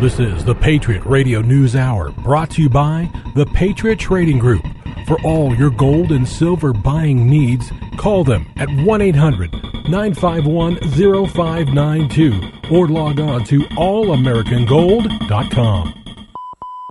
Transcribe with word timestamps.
This 0.00 0.18
is 0.20 0.44
the 0.44 0.54
Patriot 0.54 1.02
Radio 1.06 1.40
News 1.40 1.74
Hour, 1.74 2.10
brought 2.10 2.50
to 2.50 2.60
you 2.60 2.68
by 2.68 3.10
the 3.34 3.46
Patriot 3.46 3.98
Trading 3.98 4.38
Group. 4.38 4.62
For 5.06 5.18
all 5.22 5.54
your 5.54 5.70
gold 5.70 6.12
and 6.12 6.28
silver 6.28 6.74
buying 6.74 7.30
needs, 7.30 7.72
call 7.96 8.22
them 8.22 8.44
at 8.58 8.68
1 8.68 9.00
800 9.00 9.50
951 9.88 10.76
0592 10.90 12.40
or 12.70 12.88
log 12.88 13.20
on 13.20 13.42
to 13.44 13.60
allamericangold.com. 13.60 16.04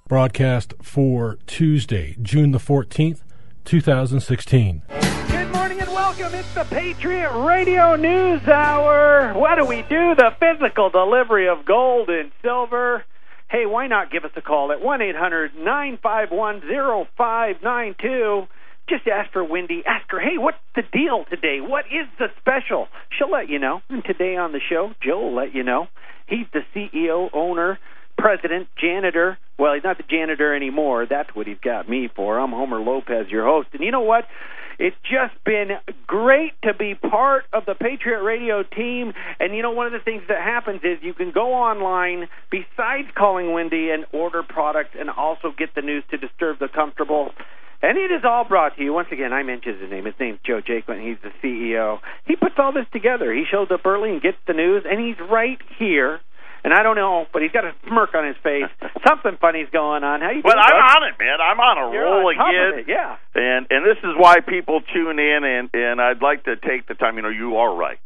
Broadcast 0.07 0.73
for 0.81 1.37
Tuesday, 1.45 2.15
June 2.23 2.53
the 2.53 2.57
14th, 2.57 3.21
2016. 3.65 4.81
Welcome. 6.05 6.35
It's 6.35 6.53
the 6.53 6.65
Patriot 6.65 7.31
Radio 7.33 7.95
News 7.95 8.47
Hour. 8.47 9.33
What 9.33 9.55
do 9.55 9.65
we 9.65 9.81
do? 9.81 10.13
The 10.13 10.35
physical 10.39 10.91
delivery 10.91 11.49
of 11.49 11.65
gold 11.65 12.09
and 12.09 12.31
silver. 12.43 13.03
Hey, 13.49 13.65
why 13.65 13.87
not 13.87 14.11
give 14.11 14.23
us 14.23 14.29
a 14.35 14.41
call 14.41 14.71
at 14.71 14.81
1 14.81 15.01
800 15.01 15.55
951 15.55 16.61
0592? 17.17 18.47
Just 18.87 19.07
ask 19.07 19.31
for 19.33 19.43
Wendy. 19.43 19.81
Ask 19.83 20.11
her, 20.11 20.19
hey, 20.19 20.37
what's 20.37 20.59
the 20.75 20.83
deal 20.83 21.25
today? 21.27 21.59
What 21.59 21.85
is 21.87 22.07
the 22.19 22.27
special? 22.39 22.87
She'll 23.17 23.31
let 23.31 23.49
you 23.49 23.57
know. 23.57 23.81
And 23.89 24.05
today 24.05 24.37
on 24.37 24.51
the 24.51 24.61
show, 24.61 24.93
Joe 25.03 25.21
will 25.21 25.35
let 25.35 25.55
you 25.55 25.63
know. 25.63 25.87
He's 26.27 26.45
the 26.53 26.61
CEO, 26.75 27.31
owner, 27.33 27.79
president, 28.15 28.67
janitor. 28.79 29.39
Well, 29.57 29.73
he's 29.73 29.83
not 29.83 29.97
the 29.97 30.03
janitor 30.03 30.55
anymore. 30.55 31.07
That's 31.09 31.33
what 31.33 31.47
he's 31.47 31.57
got 31.63 31.89
me 31.89 32.09
for. 32.15 32.37
I'm 32.37 32.51
Homer 32.51 32.79
Lopez, 32.79 33.27
your 33.31 33.45
host. 33.45 33.69
And 33.73 33.81
you 33.81 33.89
know 33.89 34.01
what? 34.01 34.25
It's 34.79 34.95
just 35.03 35.33
been 35.45 35.71
great 36.07 36.53
to 36.63 36.73
be 36.73 36.95
part 36.95 37.45
of 37.53 37.65
the 37.65 37.75
Patriot 37.75 38.21
Radio 38.21 38.63
team. 38.63 39.13
And 39.39 39.55
you 39.55 39.61
know, 39.61 39.71
one 39.71 39.87
of 39.87 39.93
the 39.93 39.99
things 39.99 40.23
that 40.27 40.41
happens 40.41 40.81
is 40.83 40.99
you 41.01 41.13
can 41.13 41.31
go 41.31 41.53
online 41.53 42.27
besides 42.51 43.07
calling 43.15 43.53
Wendy 43.53 43.89
and 43.91 44.05
order 44.11 44.43
product 44.43 44.95
and 44.95 45.09
also 45.09 45.53
get 45.57 45.75
the 45.75 45.81
news 45.81 46.03
to 46.11 46.17
disturb 46.17 46.59
the 46.59 46.67
comfortable. 46.67 47.31
And 47.81 47.97
it 47.97 48.11
is 48.11 48.23
all 48.23 48.45
brought 48.45 48.77
to 48.77 48.83
you. 48.83 48.93
Once 48.93 49.09
again, 49.11 49.31
I 49.31 49.43
mentioned 49.43 49.81
his 49.81 49.91
name. 49.91 50.05
His 50.05 50.15
name's 50.19 50.39
Joe 50.45 50.61
Jaquin. 50.61 51.05
He's 51.05 51.17
the 51.21 51.31
CEO. 51.43 51.99
He 52.25 52.35
puts 52.35 52.55
all 52.57 52.71
this 52.73 52.87
together. 52.91 53.33
He 53.33 53.43
shows 53.49 53.67
up 53.71 53.85
early 53.85 54.11
and 54.11 54.21
gets 54.21 54.37
the 54.47 54.53
news, 54.53 54.85
and 54.89 54.99
he's 54.99 55.17
right 55.29 55.59
here 55.77 56.19
and 56.65 56.73
I 56.73 56.81
don't 56.81 56.95
know, 56.97 57.27
but 57.31 57.43
he's 57.43 57.51
got 57.53 57.63
a 57.63 57.73
smirk 57.87 58.15
on 58.15 58.25
his 58.25 58.35
face. 58.41 58.65
Something 59.07 59.37
funny's 59.39 59.69
going 59.71 60.03
on. 60.03 60.21
How 60.21 60.31
you 60.33 60.41
Well, 60.43 60.55
doing, 60.57 60.65
I'm 60.65 60.81
bud? 60.81 60.97
on 60.97 61.03
it, 61.07 61.15
man. 61.21 61.37
I'm 61.39 61.59
on 61.61 61.75
a 61.77 61.93
You're 61.93 62.03
roll 62.09 62.25
on 62.27 62.33
again. 62.33 62.79
it, 62.79 62.85
yeah. 62.89 63.17
And 63.35 63.67
and 63.69 63.85
this 63.85 64.01
is 64.03 64.17
why 64.17 64.39
people 64.41 64.81
tune 64.81 65.19
in 65.19 65.43
and 65.45 65.69
and 65.73 66.01
I'd 66.01 66.21
like 66.23 66.45
to 66.45 66.55
take 66.57 66.87
the 66.87 66.95
time, 66.95 67.17
you 67.17 67.21
know, 67.21 67.29
you 67.29 67.57
are 67.57 67.73
right. 67.75 67.99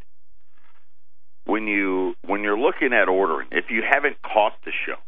When 1.45 1.67
you 1.67 2.15
when 2.25 2.43
you're 2.43 2.59
looking 2.59 2.91
at 2.93 3.07
ordering, 3.07 3.47
if 3.51 3.71
you 3.71 3.81
haven't 3.81 4.17
caught 4.21 4.53
the 4.65 4.71
show 4.85 4.99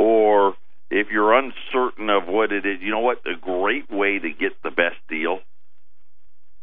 or 0.00 0.54
if 0.90 1.08
you're 1.10 1.32
uncertain 1.32 2.10
of 2.10 2.28
what 2.28 2.52
it 2.52 2.66
is, 2.66 2.78
you 2.82 2.90
know 2.90 3.00
what? 3.00 3.22
A 3.26 3.34
great 3.40 3.90
way 3.90 4.18
to 4.18 4.28
get 4.30 4.52
the 4.62 4.70
best 4.70 4.96
deal 5.08 5.40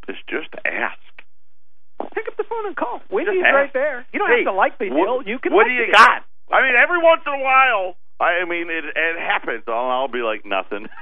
is 0.07 0.15
just 0.29 0.49
ask. 0.65 0.99
Pick 2.13 2.27
up 2.27 2.37
the 2.37 2.43
phone 2.43 2.65
and 2.65 2.75
call. 2.75 3.01
Wendy's 3.09 3.43
right 3.43 3.71
there. 3.73 4.05
You 4.13 4.19
don't 4.19 4.29
Hey, 4.29 4.43
have 4.43 4.53
to 4.53 4.57
like 4.57 4.77
the 4.79 4.89
deal. 4.89 5.21
You 5.25 5.39
can. 5.39 5.53
What 5.53 5.63
like 5.65 5.67
do 5.67 5.73
you 5.73 5.85
the 5.87 5.93
deal. 5.93 5.99
got? 6.01 6.25
I 6.51 6.61
mean, 6.65 6.75
every 6.75 6.97
once 7.01 7.21
in 7.25 7.33
a 7.33 7.43
while, 7.43 7.95
I 8.19 8.43
mean, 8.45 8.69
it 8.69 8.83
it 8.85 9.15
happens. 9.19 9.63
I'll, 9.67 9.89
I'll 9.89 10.07
be 10.11 10.21
like 10.25 10.45
nothing. 10.45 10.87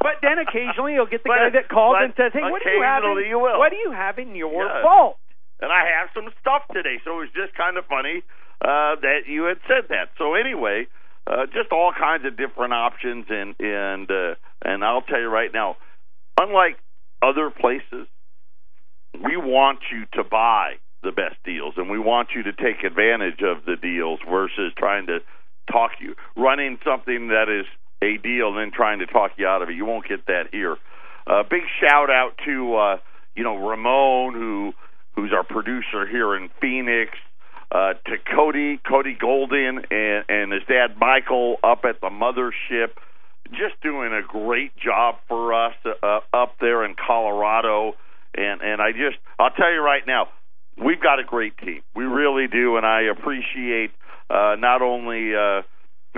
But 0.00 0.18
then 0.20 0.38
occasionally 0.38 0.94
you'll 0.94 1.06
get 1.06 1.22
the 1.22 1.28
But- 1.30 1.38
guy 1.38 1.50
that 1.50 1.68
calls 1.68 1.96
and 2.00 2.12
says, 2.16 2.32
"Hey, 2.32 2.42
what 2.42 2.62
do 2.62 2.70
you 2.70 2.82
have? 2.82 3.04
In, 3.04 3.24
you 3.28 3.38
will. 3.38 3.58
What 3.58 3.70
do 3.70 3.76
you 3.76 3.92
have 3.92 4.18
in 4.18 4.34
your 4.34 4.64
Yeah. 4.66 4.82
vault?" 4.82 5.16
and 5.60 5.70
I 5.70 5.84
have 6.00 6.08
some 6.14 6.28
stuff 6.40 6.62
today, 6.72 6.98
so 7.04 7.16
it 7.20 7.20
was 7.20 7.32
just 7.36 7.54
kind 7.54 7.76
of 7.76 7.84
funny 7.86 8.22
uh, 8.64 8.96
that 8.96 9.26
you 9.28 9.44
had 9.44 9.58
said 9.68 9.88
that. 9.90 10.08
So 10.18 10.34
anyway, 10.34 10.86
uh, 11.26 11.46
just 11.46 11.70
all 11.70 11.92
kinds 11.92 12.24
of 12.24 12.36
different 12.36 12.72
options, 12.72 13.26
and 13.28 13.54
and 13.60 14.10
uh, 14.10 14.34
and 14.62 14.82
I'll 14.84 15.02
tell 15.02 15.20
you 15.20 15.28
right 15.28 15.52
now, 15.52 15.76
unlike 16.40 16.78
other 17.22 17.50
places, 17.50 18.08
we 19.14 19.36
want 19.36 19.80
you 19.92 20.06
to 20.14 20.24
buy 20.28 20.74
the 21.02 21.12
best 21.12 21.36
deals, 21.44 21.74
and 21.76 21.88
we 21.88 21.98
want 21.98 22.28
you 22.34 22.42
to 22.42 22.52
take 22.52 22.84
advantage 22.84 23.40
of 23.42 23.64
the 23.64 23.76
deals 23.76 24.20
versus 24.28 24.72
trying 24.76 25.06
to 25.06 25.18
talk 25.70 25.92
you 26.00 26.14
running 26.36 26.78
something 26.84 27.28
that 27.28 27.48
is 27.48 27.66
a 28.02 28.16
deal 28.18 28.48
and 28.48 28.58
then 28.58 28.70
trying 28.74 28.98
to 28.98 29.06
talk 29.06 29.32
you 29.36 29.46
out 29.46 29.62
of 29.62 29.68
it. 29.68 29.74
You 29.74 29.84
won't 29.84 30.06
get 30.08 30.26
that 30.26 30.48
here. 30.52 30.76
Uh, 31.26 31.42
big 31.48 31.62
shout 31.80 32.10
out 32.10 32.32
to 32.44 32.74
uh, 32.74 32.96
you 33.34 33.44
know 33.44 33.56
Ramon 33.56 34.34
who 34.34 34.72
who's 35.14 35.32
our 35.32 35.44
producer 35.44 36.06
here 36.06 36.36
in 36.36 36.50
Phoenix. 36.60 37.12
Uh, 37.72 37.92
to 38.04 38.16
Cody, 38.34 38.80
Cody 38.84 39.16
Golden, 39.16 39.78
and, 39.92 40.24
and 40.28 40.52
his 40.52 40.62
dad 40.66 40.96
Michael 40.98 41.56
up 41.62 41.84
at 41.84 42.00
the 42.00 42.08
mothership, 42.08 42.88
just 43.52 43.80
doing 43.80 44.12
a 44.12 44.22
great 44.26 44.76
job 44.76 45.14
for 45.28 45.54
us 45.54 45.74
uh, 46.02 46.18
up 46.32 46.56
there 46.60 46.84
in 46.84 46.96
Colorado. 46.96 47.94
And 48.80 48.88
I 48.88 48.92
just, 48.92 49.20
I'll 49.38 49.50
tell 49.50 49.70
you 49.70 49.82
right 49.82 50.02
now, 50.06 50.28
we've 50.82 51.00
got 51.00 51.18
a 51.18 51.24
great 51.24 51.56
team. 51.58 51.82
We 51.94 52.04
really 52.04 52.46
do, 52.48 52.78
and 52.78 52.86
I 52.86 53.02
appreciate 53.02 53.90
uh, 54.30 54.56
not 54.58 54.80
only 54.80 55.34
uh, 55.34 55.62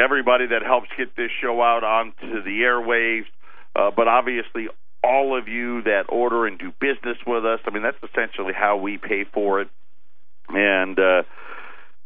everybody 0.01 0.47
that 0.47 0.63
helps 0.65 0.87
get 0.97 1.17
this 1.17 1.31
show 1.41 1.61
out 1.61 1.83
onto 1.83 2.43
the 2.45 2.61
airwaves, 2.63 3.27
uh, 3.75 3.91
but 3.97 4.07
obviously 4.07 4.69
all 5.03 5.37
of 5.37 5.49
you 5.49 5.83
that 5.83 6.05
order 6.09 6.47
and 6.47 6.57
do 6.57 6.71
business 6.81 7.17
with 7.27 7.45
us. 7.45 7.59
I 7.67 7.71
mean, 7.71 7.83
that's 7.83 7.97
essentially 8.09 8.53
how 8.57 8.77
we 8.77 8.97
pay 8.97 9.25
for 9.25 9.61
it. 9.61 9.69
And 10.49 10.97
uh, 11.01 11.23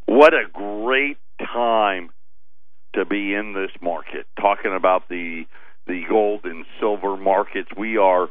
what 0.07 0.33
a 0.33 0.45
great 0.51 1.19
time 1.39 2.09
to 2.95 3.05
be 3.05 3.35
in 3.35 3.53
this 3.53 3.73
market. 3.83 4.25
Talking 4.41 4.75
about 4.75 5.09
the 5.11 5.45
the 5.87 6.03
gold 6.09 6.41
and 6.45 6.65
silver 6.81 7.17
markets, 7.17 7.69
we 7.77 7.97
are 7.99 8.29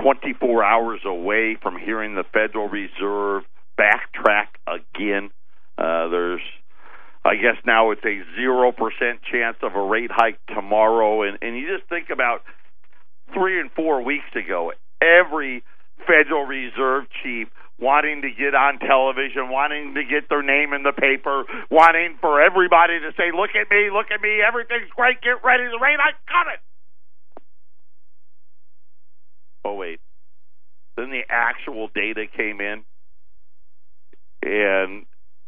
24 0.00 0.64
hours 0.64 1.00
away 1.04 1.56
from 1.60 1.78
hearing 1.78 2.14
the 2.14 2.24
Federal 2.32 2.68
Reserve 2.68 3.44
backtrack 3.78 4.48
again. 4.66 5.30
Uh, 5.78 6.08
there's, 6.08 6.42
I 7.24 7.34
guess 7.36 7.56
now 7.66 7.90
it's 7.90 8.04
a 8.04 8.22
0% 8.38 8.72
chance 9.30 9.56
of 9.62 9.74
a 9.74 9.82
rate 9.82 10.10
hike 10.12 10.38
tomorrow. 10.46 11.22
And, 11.22 11.38
and 11.42 11.56
you 11.56 11.76
just 11.76 11.88
think 11.88 12.10
about 12.10 12.42
three 13.32 13.60
and 13.60 13.70
four 13.72 14.02
weeks 14.02 14.34
ago, 14.34 14.72
every 15.00 15.64
Federal 16.06 16.44
Reserve 16.44 17.04
chief 17.22 17.48
wanting 17.78 18.22
to 18.22 18.30
get 18.30 18.54
on 18.54 18.78
television, 18.78 19.50
wanting 19.50 19.94
to 19.94 20.04
get 20.04 20.28
their 20.28 20.42
name 20.42 20.72
in 20.72 20.82
the 20.82 20.92
paper, 20.92 21.44
wanting 21.70 22.16
for 22.20 22.40
everybody 22.40 23.00
to 23.00 23.10
say, 23.16 23.34
look 23.34 23.50
at 23.58 23.68
me, 23.70 23.90
look 23.90 24.10
at 24.14 24.22
me, 24.22 24.38
everything's 24.40 24.90
great, 24.94 25.20
get 25.22 25.42
ready, 25.42 25.64
the 25.66 25.78
rate 25.82 25.98
I 25.98 26.14
got 26.30 26.46
it. 26.54 26.60
08. 29.66 30.00
Then 30.96 31.10
the 31.10 31.22
actual 31.28 31.88
data 31.94 32.26
came 32.34 32.60
in, 32.60 32.84
and 34.42 35.06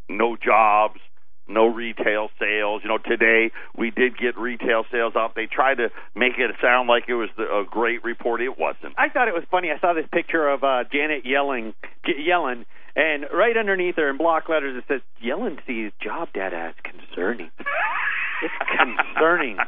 no 0.09 0.37
jobs, 0.37 1.01
no 1.49 1.67
retail 1.67 2.29
sales. 2.39 2.83
You 2.83 2.89
know, 2.89 2.99
today 2.99 3.53
we 3.77 3.91
did 3.91 4.19
get 4.19 4.37
retail 4.37 4.85
sales 4.91 5.15
up. 5.17 5.35
They 5.35 5.47
tried 5.47 5.77
to 5.77 5.91
make 6.15 6.39
it 6.39 6.51
sound 6.61 6.89
like 6.89 7.05
it 7.09 7.15
was 7.15 7.29
the, 7.37 7.45
a 7.45 7.65
great 7.65 8.03
report. 8.05 8.41
It 8.41 8.59
wasn't. 8.59 8.95
I 8.99 9.09
thought 9.09 9.29
it 9.29 9.35
was 9.35 9.45
funny. 9.51 9.71
I 9.71 9.79
saw 9.81 9.93
this 9.93 10.07
picture 10.13 10.49
of 10.49 10.65
uh, 10.65 10.85
Janet 10.93 11.25
Yellen, 11.25 11.75
Yellen, 12.05 12.65
and 12.97 13.27
right 13.33 13.57
underneath 13.57 13.97
her 13.97 14.11
in 14.11 14.17
block 14.17 14.49
letters 14.49 14.77
it 14.77 14.85
says, 14.89 15.01
"Yellen 15.25 15.59
sees 15.67 15.93
job 16.03 16.29
data 16.35 16.57
as 16.57 16.75
concerning." 16.83 17.51
it's 18.43 18.55
concerning. 18.77 19.59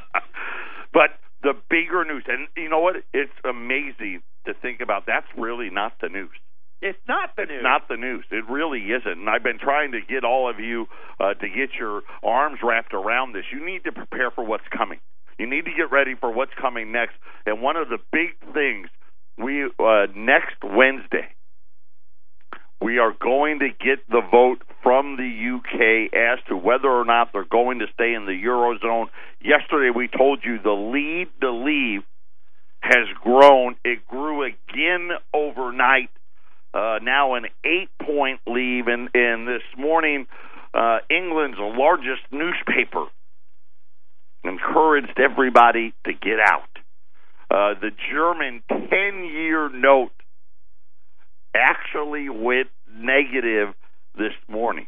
but 0.92 1.10
the 1.44 1.54
bigger 1.70 2.04
news, 2.04 2.24
and 2.26 2.48
you 2.56 2.68
know 2.68 2.80
what? 2.80 2.96
It's 3.12 3.32
amazing 3.44 4.22
to 4.46 4.54
think 4.54 4.80
about. 4.80 5.04
That's 5.06 5.26
really 5.36 5.70
not 5.70 5.92
the 6.00 6.08
news. 6.08 6.34
It's 6.82 6.98
not 7.08 7.36
the 7.36 7.44
news. 7.46 7.62
Not 7.62 7.88
the 7.88 7.96
news. 7.96 8.24
It 8.30 8.44
really 8.50 8.80
isn't. 8.80 9.18
And 9.18 9.30
I've 9.30 9.42
been 9.42 9.58
trying 9.58 9.92
to 9.92 10.00
get 10.00 10.24
all 10.24 10.50
of 10.50 10.58
you 10.58 10.86
uh, 11.20 11.34
to 11.34 11.48
get 11.48 11.70
your 11.78 12.02
arms 12.22 12.58
wrapped 12.62 12.92
around 12.92 13.32
this. 13.32 13.44
You 13.52 13.64
need 13.64 13.84
to 13.84 13.92
prepare 13.92 14.30
for 14.30 14.44
what's 14.44 14.68
coming. 14.76 14.98
You 15.38 15.48
need 15.48 15.64
to 15.64 15.72
get 15.76 15.90
ready 15.90 16.14
for 16.18 16.32
what's 16.32 16.52
coming 16.60 16.92
next. 16.92 17.14
And 17.46 17.62
one 17.62 17.76
of 17.76 17.88
the 17.88 17.98
big 18.12 18.36
things 18.52 18.88
we 19.38 19.64
uh, 19.64 20.06
next 20.14 20.56
Wednesday 20.62 21.28
we 22.84 22.98
are 22.98 23.14
going 23.18 23.60
to 23.60 23.68
get 23.68 24.06
the 24.10 24.20
vote 24.30 24.62
from 24.84 25.16
the 25.16 25.56
UK 25.56 26.12
as 26.14 26.38
to 26.46 26.56
whether 26.56 26.88
or 26.88 27.06
not 27.06 27.30
they're 27.32 27.46
going 27.50 27.80
to 27.80 27.86
stay 27.94 28.12
in 28.14 28.26
the 28.26 28.32
eurozone. 28.32 29.06
Yesterday 29.40 29.90
we 29.90 30.08
told 30.08 30.44
you 30.44 30.58
the 30.62 30.70
lead 30.70 31.28
to 31.40 31.50
leave 31.50 32.02
has 32.80 33.08
grown. 33.22 33.76
It 33.82 34.06
grew 34.06 34.44
again 34.44 35.08
overnight. 35.32 36.10
Uh, 36.74 36.98
now 37.02 37.34
an 37.34 37.46
eight-point 37.64 38.40
lead, 38.46 38.84
and, 38.88 39.08
and 39.14 39.48
this 39.48 39.62
morning, 39.78 40.26
uh, 40.74 40.98
England's 41.08 41.56
largest 41.58 42.22
newspaper 42.30 43.06
encouraged 44.44 45.18
everybody 45.18 45.94
to 46.04 46.12
get 46.12 46.38
out. 46.40 46.68
Uh, 47.50 47.80
the 47.80 47.90
German 48.12 48.62
10-year 48.70 49.70
note 49.70 50.10
actually 51.54 52.28
went 52.28 52.68
negative 52.92 53.74
this 54.16 54.32
morning. 54.48 54.86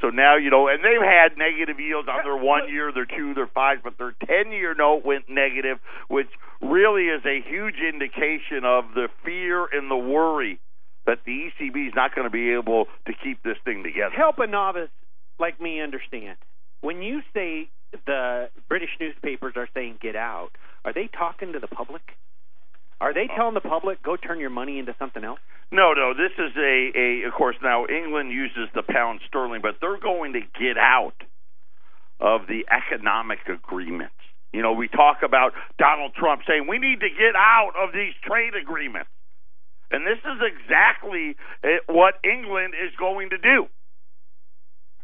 So 0.00 0.10
now 0.10 0.36
you 0.36 0.50
know, 0.50 0.68
and 0.68 0.84
they've 0.84 1.00
had 1.00 1.38
negative 1.38 1.80
yields 1.80 2.08
on 2.08 2.24
their 2.24 2.36
one 2.36 2.68
year, 2.68 2.92
their 2.92 3.06
two, 3.06 3.32
their 3.34 3.46
five, 3.46 3.78
but 3.82 3.96
their 3.96 4.14
ten 4.26 4.52
year 4.52 4.74
note 4.74 5.04
went 5.04 5.24
negative, 5.28 5.78
which 6.08 6.28
really 6.60 7.04
is 7.04 7.22
a 7.24 7.40
huge 7.48 7.76
indication 7.76 8.64
of 8.64 8.84
the 8.94 9.08
fear 9.24 9.66
and 9.72 9.90
the 9.90 9.96
worry 9.96 10.60
that 11.06 11.18
the 11.24 11.48
ECB 11.48 11.88
is 11.88 11.94
not 11.94 12.14
going 12.14 12.26
to 12.26 12.30
be 12.30 12.52
able 12.52 12.86
to 13.06 13.12
keep 13.22 13.42
this 13.42 13.56
thing 13.64 13.82
together. 13.82 14.14
Help 14.14 14.38
a 14.38 14.46
novice 14.46 14.90
like 15.38 15.60
me 15.60 15.80
understand. 15.80 16.36
When 16.80 17.02
you 17.02 17.20
say 17.32 17.68
the 18.06 18.48
British 18.68 18.90
newspapers 19.00 19.54
are 19.56 19.68
saying 19.74 19.98
get 20.02 20.16
out, 20.16 20.50
are 20.84 20.92
they 20.92 21.08
talking 21.08 21.52
to 21.52 21.60
the 21.60 21.68
public? 21.68 22.02
Are 23.04 23.12
they 23.12 23.28
telling 23.36 23.52
the 23.52 23.60
public 23.60 24.02
go 24.02 24.16
turn 24.16 24.40
your 24.40 24.48
money 24.48 24.78
into 24.78 24.96
something 24.98 25.22
else? 25.22 25.38
No, 25.70 25.92
no. 25.92 26.14
This 26.16 26.32
is 26.38 26.56
a, 26.56 26.90
a 26.96 27.28
of 27.28 27.34
course 27.34 27.54
now 27.62 27.84
England 27.84 28.32
uses 28.32 28.72
the 28.74 28.82
pound 28.82 29.20
sterling, 29.28 29.60
but 29.60 29.76
they're 29.78 30.00
going 30.00 30.32
to 30.32 30.40
get 30.40 30.78
out 30.78 31.20
of 32.18 32.46
the 32.48 32.64
economic 32.72 33.40
agreements. 33.46 34.16
You 34.54 34.62
know, 34.62 34.72
we 34.72 34.88
talk 34.88 35.18
about 35.22 35.52
Donald 35.78 36.14
Trump 36.14 36.48
saying 36.48 36.64
we 36.66 36.78
need 36.78 37.00
to 37.00 37.10
get 37.10 37.36
out 37.36 37.72
of 37.76 37.92
these 37.92 38.14
trade 38.24 38.54
agreements. 38.56 39.10
And 39.90 40.06
this 40.06 40.24
is 40.24 40.40
exactly 40.40 41.36
eh, 41.62 41.84
what 41.86 42.14
England 42.24 42.72
is 42.72 42.96
going 42.98 43.28
to 43.30 43.38
do. 43.38 43.66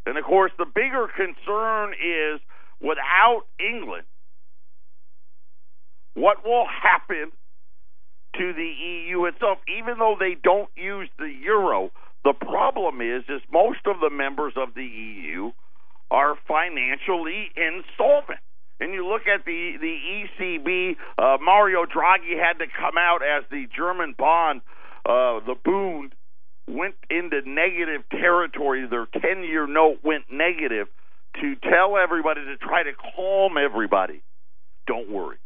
And 0.06 0.16
of 0.16 0.24
course, 0.24 0.52
the 0.56 0.64
bigger 0.64 1.06
concern 1.14 1.92
is 2.00 2.40
without 2.80 3.42
England, 3.60 4.06
what 6.14 6.46
will 6.46 6.64
happen 6.64 7.32
to 8.38 8.52
the 8.52 8.62
EU 9.08 9.24
itself, 9.26 9.58
even 9.68 9.98
though 9.98 10.16
they 10.18 10.36
don't 10.42 10.70
use 10.76 11.08
the 11.18 11.32
euro. 11.42 11.90
The 12.24 12.34
problem 12.34 13.00
is, 13.00 13.24
is 13.28 13.40
most 13.52 13.80
of 13.86 14.00
the 14.00 14.10
members 14.10 14.52
of 14.56 14.74
the 14.74 14.84
EU 14.84 15.52
are 16.10 16.36
financially 16.46 17.50
insolvent. 17.56 18.40
And 18.78 18.94
you 18.94 19.06
look 19.06 19.22
at 19.26 19.44
the 19.44 19.76
the 19.80 19.96
ECB, 20.40 20.96
uh, 21.18 21.38
Mario 21.42 21.84
Draghi 21.84 22.38
had 22.38 22.58
to 22.58 22.66
come 22.66 22.96
out 22.96 23.20
as 23.22 23.44
the 23.50 23.66
German 23.76 24.14
bond, 24.16 24.62
uh, 25.04 25.40
the 25.44 25.54
Bund, 25.62 26.14
went 26.66 26.94
into 27.10 27.42
negative 27.46 28.02
territory. 28.10 28.86
Their 28.88 29.06
ten 29.20 29.44
year 29.44 29.66
note 29.66 29.98
went 30.02 30.24
negative 30.30 30.88
to 31.40 31.54
tell 31.56 31.96
everybody 31.96 32.44
to 32.44 32.56
try 32.56 32.82
to 32.82 32.92
calm 33.14 33.56
everybody. 33.58 34.22
Don't 34.86 35.10
worry 35.10 35.36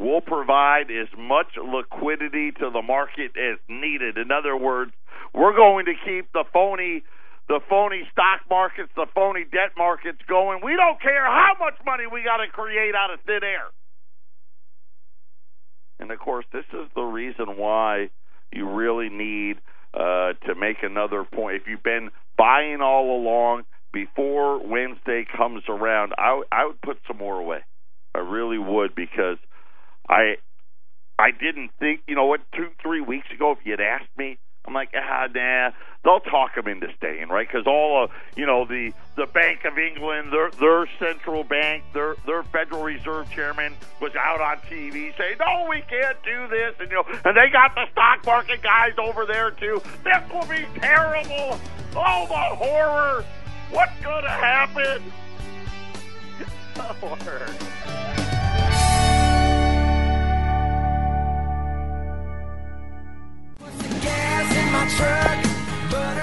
will 0.00 0.22
provide 0.22 0.90
as 0.90 1.08
much 1.16 1.52
liquidity 1.60 2.52
to 2.52 2.70
the 2.72 2.80
market 2.80 3.36
as 3.36 3.58
needed. 3.68 4.16
In 4.16 4.32
other 4.32 4.56
words, 4.56 4.92
we're 5.34 5.54
going 5.54 5.84
to 5.84 5.92
keep 6.04 6.32
the 6.32 6.44
phony 6.52 7.04
the 7.48 7.60
phony 7.68 8.02
stock 8.12 8.42
markets, 8.48 8.90
the 8.94 9.06
phony 9.12 9.42
debt 9.42 9.74
markets 9.76 10.18
going. 10.28 10.60
We 10.64 10.76
don't 10.76 11.02
care 11.02 11.24
how 11.24 11.54
much 11.58 11.74
money 11.84 12.04
we 12.06 12.22
got 12.22 12.36
to 12.36 12.46
create 12.46 12.94
out 12.94 13.12
of 13.12 13.18
thin 13.26 13.40
air. 13.42 13.66
And 15.98 16.12
of 16.12 16.20
course, 16.20 16.46
this 16.52 16.64
is 16.72 16.88
the 16.94 17.02
reason 17.02 17.56
why 17.58 18.10
you 18.52 18.70
really 18.70 19.08
need 19.08 19.56
uh, 19.92 20.34
to 20.46 20.54
make 20.54 20.84
another 20.84 21.24
point. 21.24 21.56
If 21.56 21.62
you've 21.66 21.82
been 21.82 22.10
buying 22.38 22.80
all 22.82 23.20
along 23.20 23.64
before 23.92 24.64
Wednesday 24.64 25.26
comes 25.36 25.64
around, 25.68 26.12
I, 26.16 26.42
I 26.52 26.66
would 26.66 26.80
put 26.80 26.98
some 27.08 27.18
more 27.18 27.40
away. 27.40 27.58
I 28.14 28.20
really 28.20 28.58
would 28.58 28.94
because 28.94 29.38
I 30.10 30.36
I 31.18 31.30
didn't 31.30 31.70
think, 31.78 32.00
you 32.06 32.14
know 32.14 32.26
what, 32.26 32.40
two, 32.54 32.68
three 32.82 33.00
weeks 33.00 33.28
ago, 33.32 33.52
if 33.52 33.58
you 33.64 33.72
had 33.72 33.80
asked 33.80 34.10
me, 34.16 34.38
I'm 34.66 34.74
like, 34.74 34.90
ah, 34.94 35.26
nah, 35.34 35.70
they'll 36.04 36.20
talk 36.20 36.54
them 36.54 36.66
into 36.66 36.88
staying, 36.96 37.28
right? 37.28 37.46
Because 37.46 37.66
all 37.66 38.04
of, 38.04 38.10
you 38.36 38.46
know, 38.46 38.64
the 38.64 38.92
the 39.16 39.26
Bank 39.26 39.64
of 39.64 39.78
England, 39.78 40.32
their 40.32 40.50
their 40.50 40.86
central 40.98 41.44
bank, 41.44 41.84
their 41.94 42.16
their 42.26 42.42
Federal 42.44 42.82
Reserve 42.82 43.30
chairman 43.30 43.74
was 44.00 44.14
out 44.16 44.40
on 44.40 44.58
TV 44.68 45.16
saying, 45.16 45.36
no, 45.38 45.66
we 45.68 45.82
can't 45.82 46.16
do 46.24 46.48
this, 46.48 46.74
and 46.78 46.90
you 46.90 46.96
know, 46.96 47.04
and 47.24 47.36
they 47.36 47.50
got 47.50 47.74
the 47.74 47.86
stock 47.92 48.24
market 48.26 48.62
guys 48.62 48.92
over 48.98 49.24
there 49.24 49.50
too. 49.50 49.80
This 50.04 50.32
will 50.32 50.46
be 50.46 50.66
terrible. 50.80 51.58
Oh, 51.96 52.26
the 52.28 52.56
horror! 52.56 53.24
What's 53.70 54.00
going 54.02 54.24
to 54.24 54.30
happen? 54.30 55.02
horror. 57.00 58.19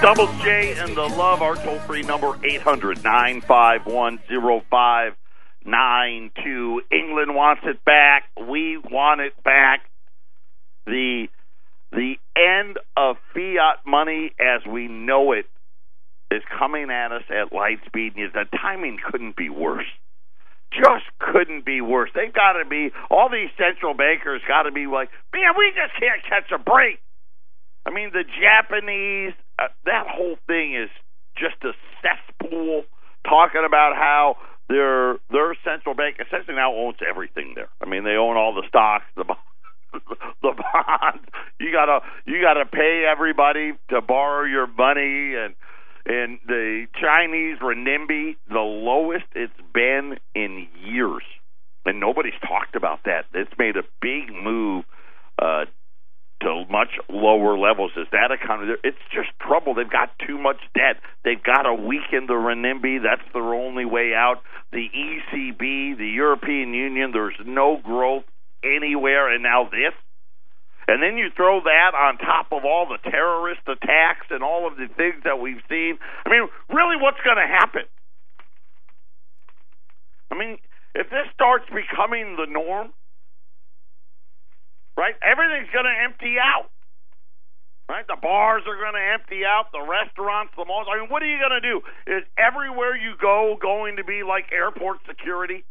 Double 0.00 0.28
J 0.44 0.76
and 0.78 0.96
the 0.96 1.02
Love, 1.02 1.42
our 1.42 1.56
toll 1.56 1.80
free 1.80 2.02
number 2.02 2.38
800 2.44 3.02
951 3.02 4.20
0592. 4.28 6.82
England 6.90 7.34
wants 7.34 7.62
it 7.64 7.84
back. 7.84 8.24
We 8.48 8.78
want 8.78 9.20
it 9.20 9.42
back. 9.42 9.80
The 10.86 11.28
the 11.90 12.16
end 12.36 12.78
of 12.96 13.16
fiat 13.34 13.84
money 13.86 14.32
as 14.38 14.64
we 14.66 14.88
know 14.88 15.32
it 15.32 15.46
is 16.30 16.42
coming 16.58 16.90
at 16.90 17.12
us 17.12 17.24
at 17.30 17.52
light 17.52 17.78
speed. 17.86 18.14
The 18.14 18.44
timing 18.60 18.98
couldn't 19.10 19.36
be 19.36 19.48
worse. 19.48 19.86
Just 20.70 21.06
couldn't 21.18 21.64
be 21.64 21.80
worse. 21.80 22.10
They've 22.14 22.32
got 22.32 22.52
to 22.52 22.68
be, 22.68 22.90
all 23.10 23.30
these 23.30 23.48
central 23.56 23.94
bankers 23.94 24.42
got 24.46 24.64
to 24.64 24.72
be 24.72 24.86
like, 24.86 25.08
man, 25.32 25.54
we 25.56 25.72
just 25.74 25.98
can't 25.98 26.22
catch 26.28 26.52
a 26.52 26.58
break. 26.58 27.00
I 27.88 27.90
mean, 27.90 28.10
the 28.12 28.24
Japanese, 28.24 29.32
uh, 29.58 29.68
that 29.86 30.04
whole 30.06 30.36
thing 30.46 30.74
is 30.76 30.90
just 31.38 31.56
a 31.64 31.72
cesspool 32.04 32.84
talking 33.24 33.64
about 33.66 33.96
how 33.96 34.36
their 34.68 35.16
their 35.30 35.56
central 35.64 35.94
bank 35.94 36.16
essentially 36.20 36.54
now 36.54 36.74
owns 36.74 36.98
everything 37.08 37.54
there. 37.54 37.70
I 37.80 37.88
mean, 37.88 38.04
they 38.04 38.16
own 38.20 38.36
all 38.36 38.54
the 38.54 38.68
stocks, 38.68 39.06
the 39.16 39.24
the 40.42 40.52
bonds. 40.52 41.24
You 41.58 41.72
gotta 41.72 42.00
you 42.26 42.42
gotta 42.42 42.66
pay 42.66 43.08
everybody 43.10 43.72
to 43.88 44.02
borrow 44.02 44.44
your 44.44 44.66
money, 44.66 45.34
and 45.34 45.54
and 46.04 46.38
the 46.46 46.88
Chinese 47.00 47.56
renminbi, 47.62 48.36
the 48.50 48.60
lowest 48.60 49.24
it's 49.34 49.52
been 49.72 50.18
in 50.34 50.68
years, 50.84 51.22
and 51.86 52.00
nobody's 52.00 52.38
talked 52.46 52.76
about 52.76 53.04
that. 53.06 53.24
It's 53.32 53.56
made 53.58 53.78
a 53.78 53.84
big 54.02 54.30
move 54.30 54.84
uh, 55.40 55.64
to 56.40 56.64
much 56.70 56.98
lower 57.08 57.58
levels. 57.58 57.92
Is 57.96 58.06
that 58.12 58.30
economy? 58.30 58.74
It's 58.84 58.98
just 59.12 59.28
trouble. 59.40 59.74
They've 59.74 59.90
got 59.90 60.10
too 60.26 60.38
much 60.38 60.60
debt. 60.74 61.02
They've 61.24 61.42
got 61.42 61.62
to 61.62 61.74
weaken 61.74 62.26
the 62.26 62.34
renminbi. 62.34 63.02
That's 63.02 63.26
their 63.32 63.54
only 63.54 63.84
way 63.84 64.14
out. 64.14 64.42
The 64.72 64.88
ECB, 64.88 65.98
the 65.98 66.12
European 66.14 66.74
Union, 66.74 67.10
there's 67.12 67.38
no 67.44 67.80
growth 67.82 68.24
anywhere, 68.62 69.32
and 69.32 69.42
now 69.42 69.64
this. 69.70 69.94
And 70.88 71.02
then 71.02 71.18
you 71.18 71.28
throw 71.36 71.60
that 71.60 71.92
on 71.94 72.16
top 72.16 72.46
of 72.50 72.64
all 72.64 72.88
the 72.88 73.10
terrorist 73.10 73.60
attacks 73.68 74.26
and 74.30 74.42
all 74.42 74.66
of 74.66 74.76
the 74.76 74.88
things 74.96 75.22
that 75.24 75.38
we've 75.38 75.60
seen. 75.68 75.98
I 76.24 76.30
mean, 76.30 76.48
really, 76.70 76.96
what's 76.96 77.20
going 77.20 77.36
to 77.36 77.46
happen? 77.46 77.82
I 80.30 80.38
mean, 80.38 80.58
if 80.94 81.10
this 81.10 81.28
starts 81.34 81.66
becoming 81.68 82.36
the 82.36 82.46
norm, 82.48 82.88
right? 84.98 85.14
Everything's 85.22 85.70
going 85.70 85.86
to 85.86 85.94
empty 86.02 86.42
out. 86.42 86.66
Right? 87.88 88.04
The 88.04 88.18
bars 88.20 88.66
are 88.66 88.76
going 88.76 88.98
to 88.98 89.06
empty 89.14 89.46
out, 89.46 89.70
the 89.72 89.80
restaurants, 89.80 90.52
the 90.58 90.66
malls. 90.66 90.90
I 90.90 91.00
mean, 91.00 91.08
what 91.08 91.22
are 91.22 91.30
you 91.30 91.38
going 91.38 91.56
to 91.56 91.64
do? 91.64 91.80
Is 92.04 92.26
everywhere 92.36 92.98
you 92.98 93.14
go 93.16 93.56
going 93.56 93.96
to 93.96 94.04
be 94.04 94.26
like 94.26 94.52
airport 94.52 94.98
security? 95.08 95.64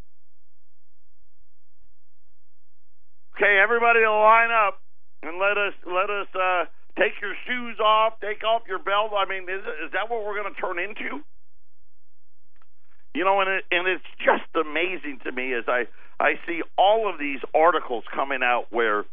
Okay, 3.36 3.62
everybody 3.62 4.02
line 4.02 4.50
up 4.50 4.82
and 5.22 5.38
let 5.38 5.62
us 5.62 5.78
let 5.86 6.10
us 6.10 6.26
uh, 6.34 6.66
take 6.98 7.22
your 7.22 7.38
shoes 7.46 7.78
off, 7.78 8.18
take 8.18 8.42
off 8.42 8.64
your 8.66 8.80
belt. 8.80 9.14
I 9.14 9.30
mean, 9.30 9.44
is 9.44 9.62
is 9.86 9.94
that 9.94 10.10
what 10.10 10.26
we're 10.26 10.42
going 10.42 10.50
to 10.50 10.60
turn 10.60 10.80
into? 10.80 11.22
You 13.14 13.26
know, 13.26 13.42
and 13.42 13.62
it, 13.62 13.64
and 13.70 13.88
it's 13.88 14.10
just 14.18 14.50
amazing 14.58 15.20
to 15.26 15.32
me 15.32 15.54
as 15.54 15.66
I 15.68 15.86
I 16.20 16.42
see 16.48 16.64
all 16.80 17.06
of 17.06 17.20
these 17.20 17.46
articles 17.54 18.06
coming 18.10 18.42
out 18.42 18.66
where 18.72 19.06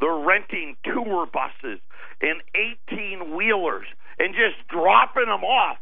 they're 0.00 0.22
renting 0.22 0.76
tour 0.84 1.26
buses 1.26 1.80
and 2.20 2.40
18 2.90 3.36
wheelers 3.36 3.86
and 4.18 4.34
just 4.34 4.56
dropping 4.68 5.26
them 5.26 5.44
off 5.44 5.78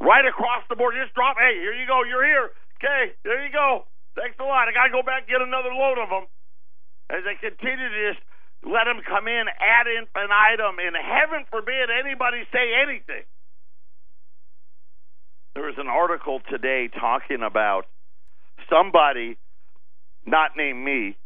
right 0.00 0.24
across 0.24 0.62
the 0.68 0.76
board. 0.76 0.94
Just 1.00 1.14
drop, 1.14 1.36
hey, 1.38 1.58
here 1.58 1.74
you 1.74 1.86
go, 1.86 2.02
you're 2.04 2.24
here. 2.24 2.50
Okay, 2.78 3.14
there 3.24 3.44
you 3.44 3.52
go. 3.52 3.86
Thanks 4.14 4.36
a 4.40 4.44
lot. 4.44 4.68
I 4.68 4.72
got 4.72 4.88
to 4.88 4.92
go 4.92 5.02
back 5.02 5.24
and 5.24 5.30
get 5.30 5.40
another 5.40 5.72
load 5.72 5.98
of 5.98 6.08
them. 6.08 6.24
As 7.08 7.22
they 7.24 7.36
continue 7.38 7.88
to 7.88 8.12
just 8.12 8.22
let 8.64 8.84
them 8.84 9.00
come 9.06 9.28
in 9.28 9.44
ad 9.46 9.86
infinitum, 9.86 10.80
and 10.80 10.96
heaven 10.96 11.46
forbid 11.50 11.88
anybody 11.90 12.42
say 12.52 12.74
anything. 12.82 13.22
There 15.54 15.64
was 15.64 15.78
an 15.78 15.86
article 15.88 16.40
today 16.50 16.88
talking 16.88 17.42
about 17.42 17.86
somebody, 18.68 19.38
not 20.26 20.56
named 20.56 20.84
me, 20.84 21.16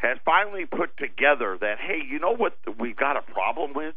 has 0.00 0.16
finally 0.24 0.64
put 0.64 0.96
together 0.96 1.56
that 1.60 1.76
hey, 1.78 2.00
you 2.08 2.18
know 2.18 2.34
what 2.34 2.56
we've 2.78 2.96
got 2.96 3.16
a 3.16 3.22
problem 3.22 3.72
with? 3.74 3.94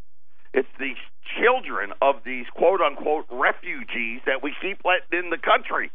It's 0.54 0.70
these 0.80 1.00
children 1.40 1.94
of 2.02 2.22
these 2.26 2.46
quote 2.54 2.82
unquote 2.82 3.26
refugees 3.32 4.22
that 4.28 4.44
we 4.44 4.54
keep 4.62 4.84
letting 4.86 5.26
in 5.26 5.30
the 5.32 5.40
country. 5.42 5.92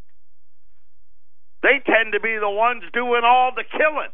They 1.62 1.82
tend 1.84 2.12
to 2.12 2.20
be 2.20 2.36
the 2.38 2.50
ones 2.50 2.82
doing 2.92 3.22
all 3.24 3.52
the 3.54 3.64
killing. 3.64 4.12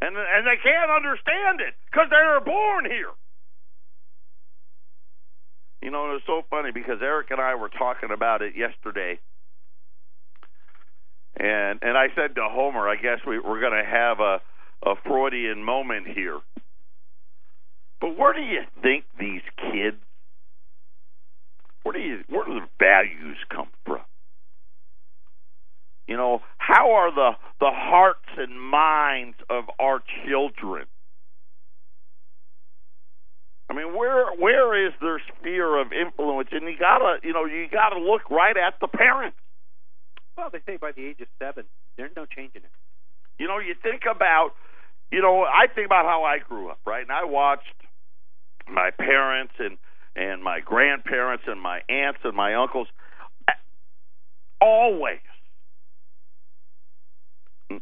And, 0.00 0.16
and 0.16 0.46
they 0.46 0.58
can't 0.62 0.90
understand 0.90 1.60
it 1.60 1.74
because 1.90 2.08
they 2.10 2.24
were 2.24 2.40
born 2.44 2.84
here. 2.84 3.12
You 5.80 5.90
know, 5.90 6.10
it 6.10 6.12
was 6.20 6.26
so 6.26 6.42
funny 6.50 6.72
because 6.72 6.98
Eric 7.02 7.30
and 7.30 7.40
I 7.40 7.54
were 7.54 7.68
talking 7.68 8.10
about 8.10 8.42
it 8.42 8.54
yesterday. 8.56 9.18
And 11.36 11.80
and 11.82 11.98
I 11.98 12.08
said 12.14 12.36
to 12.36 12.48
Homer, 12.48 12.88
I 12.88 12.96
guess 12.96 13.18
we, 13.26 13.38
we're 13.38 13.60
going 13.60 13.76
to 13.76 13.84
have 13.84 14.20
a, 14.20 14.40
a 14.84 14.94
Freudian 15.04 15.62
moment 15.64 16.06
here. 16.06 16.40
But 18.00 18.18
where 18.18 18.32
do 18.32 18.40
you 18.40 18.62
think 18.82 19.04
these 19.18 19.42
kids, 19.56 19.96
where 21.82 21.92
do 21.94 22.00
you, 22.00 22.24
where 22.28 22.44
do 22.44 22.60
the 22.60 22.66
values 22.78 23.38
come 23.48 23.68
from? 23.86 24.02
You 26.06 26.18
know, 26.18 26.42
how 26.58 26.92
are 26.92 27.14
the 27.14 27.30
the 27.60 27.70
hearts 27.72 28.28
and 28.36 28.60
minds 28.60 29.38
of 29.48 29.64
our 29.78 30.02
children? 30.26 30.84
I 33.70 33.72
mean, 33.72 33.96
where 33.96 34.34
where 34.36 34.86
is 34.86 34.92
their 35.00 35.22
sphere 35.32 35.80
of 35.80 35.92
influence? 35.92 36.50
And 36.52 36.64
you 36.64 36.76
gotta, 36.78 37.20
you 37.22 37.32
know, 37.32 37.46
you 37.46 37.68
gotta 37.72 37.98
look 37.98 38.28
right 38.30 38.56
at 38.56 38.74
the 38.82 38.88
parents. 38.88 39.38
Well, 40.36 40.50
they 40.52 40.60
say 40.66 40.76
by 40.76 40.92
the 40.92 41.06
age 41.06 41.20
of 41.20 41.28
seven, 41.38 41.64
there's 41.96 42.12
no 42.14 42.26
changing 42.26 42.62
it. 42.64 42.70
You 43.38 43.48
know, 43.48 43.58
you 43.58 43.74
think 43.82 44.02
about, 44.04 44.50
you 45.14 45.22
know, 45.22 45.44
I 45.44 45.68
think 45.72 45.86
about 45.86 46.06
how 46.06 46.24
I 46.24 46.38
grew 46.38 46.70
up, 46.70 46.80
right? 46.84 47.02
And 47.02 47.12
I 47.12 47.24
watched 47.24 47.62
my 48.68 48.90
parents 48.98 49.54
and 49.60 49.78
and 50.16 50.42
my 50.42 50.58
grandparents 50.58 51.44
and 51.46 51.60
my 51.60 51.80
aunts 51.88 52.20
and 52.24 52.36
my 52.36 52.54
uncles 52.54 52.88
always 54.60 55.18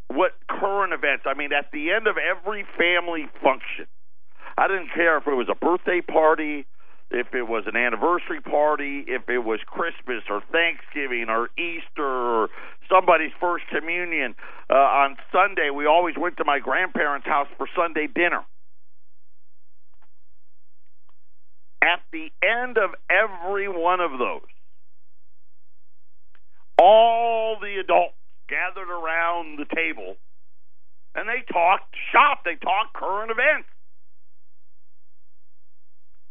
what 0.09 0.33
current 0.49 0.93
events. 0.93 1.25
I 1.27 1.35
mean, 1.35 1.53
at 1.53 1.71
the 1.73 1.93
end 1.93 2.07
of 2.07 2.17
every 2.17 2.65
family 2.79 3.27
function, 3.43 3.87
I 4.59 4.69
didn't 4.69 4.91
care 4.95 5.17
if 5.17 5.27
it 5.27 5.35
was 5.35 5.49
a 5.51 5.55
birthday 5.55 6.01
party, 6.01 6.67
if 7.13 7.35
it 7.35 7.43
was 7.43 7.65
an 7.67 7.77
anniversary 7.77 8.41
party, 8.41 9.05
if 9.07 9.29
it 9.29 9.39
was 9.39 9.61
Christmas 9.67 10.25
or 10.31 10.43
Thanksgiving 10.51 11.27
or 11.29 11.51
Easter 11.59 12.05
or 12.05 12.49
somebody's 12.91 13.33
first 13.39 13.65
communion 13.69 14.35
uh, 14.71 14.75
on 14.75 15.17
Sunday. 15.31 15.71
We 15.71 15.87
always 15.87 16.15
went 16.19 16.39
to 16.39 16.45
my 16.45 16.59
grandparents' 16.59 17.27
house 17.27 17.49
for 17.57 17.69
Sunday 17.77 18.07
dinner. 18.07 18.43
At 21.83 22.01
the 22.13 22.31
end 22.43 22.79
of 22.79 22.91
every 23.11 23.69
one 23.69 24.01
of 24.01 24.13
those, 24.19 24.49
all 26.81 27.59
the 27.61 27.81
adults 27.81 28.15
gathered 28.49 28.91
around 28.91 29.59
the 29.59 29.67
table 29.75 30.17
and 31.15 31.29
they 31.29 31.45
talked 31.53 31.95
shop, 32.11 32.41
they 32.45 32.57
talked 32.57 32.95
current 32.95 33.31
events. 33.31 33.69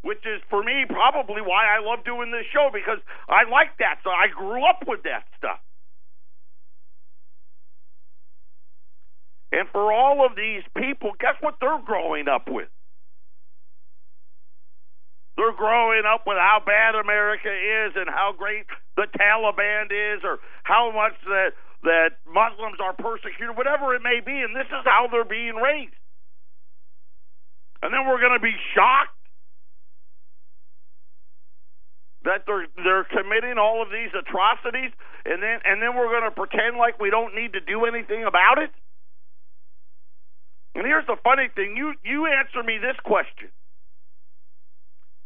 Which 0.01 0.25
is 0.25 0.41
for 0.49 0.63
me 0.63 0.85
probably 0.89 1.41
why 1.41 1.65
I 1.69 1.79
love 1.83 2.03
doing 2.03 2.31
this 2.31 2.45
show 2.51 2.69
because 2.73 2.97
I 3.29 3.49
like 3.49 3.77
that. 3.79 3.99
So 4.03 4.09
I 4.09 4.27
grew 4.33 4.65
up 4.65 4.83
with 4.87 5.03
that 5.03 5.25
stuff. 5.37 5.59
And 9.51 9.67
for 9.69 9.91
all 9.91 10.25
of 10.25 10.35
these 10.35 10.63
people, 10.77 11.11
guess 11.19 11.35
what 11.41 11.55
they're 11.59 11.81
growing 11.85 12.27
up 12.27 12.47
with? 12.47 12.69
They're 15.37 15.53
growing 15.53 16.03
up 16.05 16.23
with 16.25 16.37
how 16.37 16.61
bad 16.65 16.95
America 16.95 17.51
is 17.51 17.93
and 17.95 18.09
how 18.09 18.33
great 18.37 18.65
the 18.95 19.07
Taliban 19.17 19.91
is 19.91 20.21
or 20.23 20.39
how 20.63 20.91
much 20.91 21.13
that 21.25 21.51
that 21.83 22.21
Muslims 22.29 22.77
are 22.77 22.93
persecuted, 22.93 23.57
whatever 23.57 23.95
it 23.95 24.03
may 24.03 24.21
be, 24.23 24.37
and 24.37 24.55
this 24.55 24.69
is 24.69 24.85
how 24.85 25.07
they're 25.11 25.25
being 25.25 25.55
raised. 25.55 25.97
And 27.81 27.91
then 27.91 28.05
we're 28.05 28.21
going 28.21 28.37
to 28.37 28.43
be 28.43 28.53
shocked 28.75 29.17
that 32.23 32.45
they're 32.45 32.67
they're 32.77 33.05
committing 33.05 33.57
all 33.57 33.81
of 33.81 33.89
these 33.89 34.13
atrocities, 34.13 34.91
and 35.25 35.41
then 35.41 35.59
and 35.65 35.81
then 35.81 35.95
we're 35.95 36.09
going 36.09 36.29
to 36.29 36.35
pretend 36.35 36.77
like 36.77 36.99
we 36.99 37.09
don't 37.09 37.35
need 37.35 37.53
to 37.53 37.61
do 37.61 37.85
anything 37.85 38.25
about 38.25 38.59
it. 38.59 38.69
And 40.75 40.85
here's 40.85 41.07
the 41.07 41.17
funny 41.23 41.49
thing: 41.53 41.75
you 41.75 41.93
you 42.03 42.27
answer 42.27 42.61
me 42.63 42.77
this 42.77 42.97
question. 43.03 43.49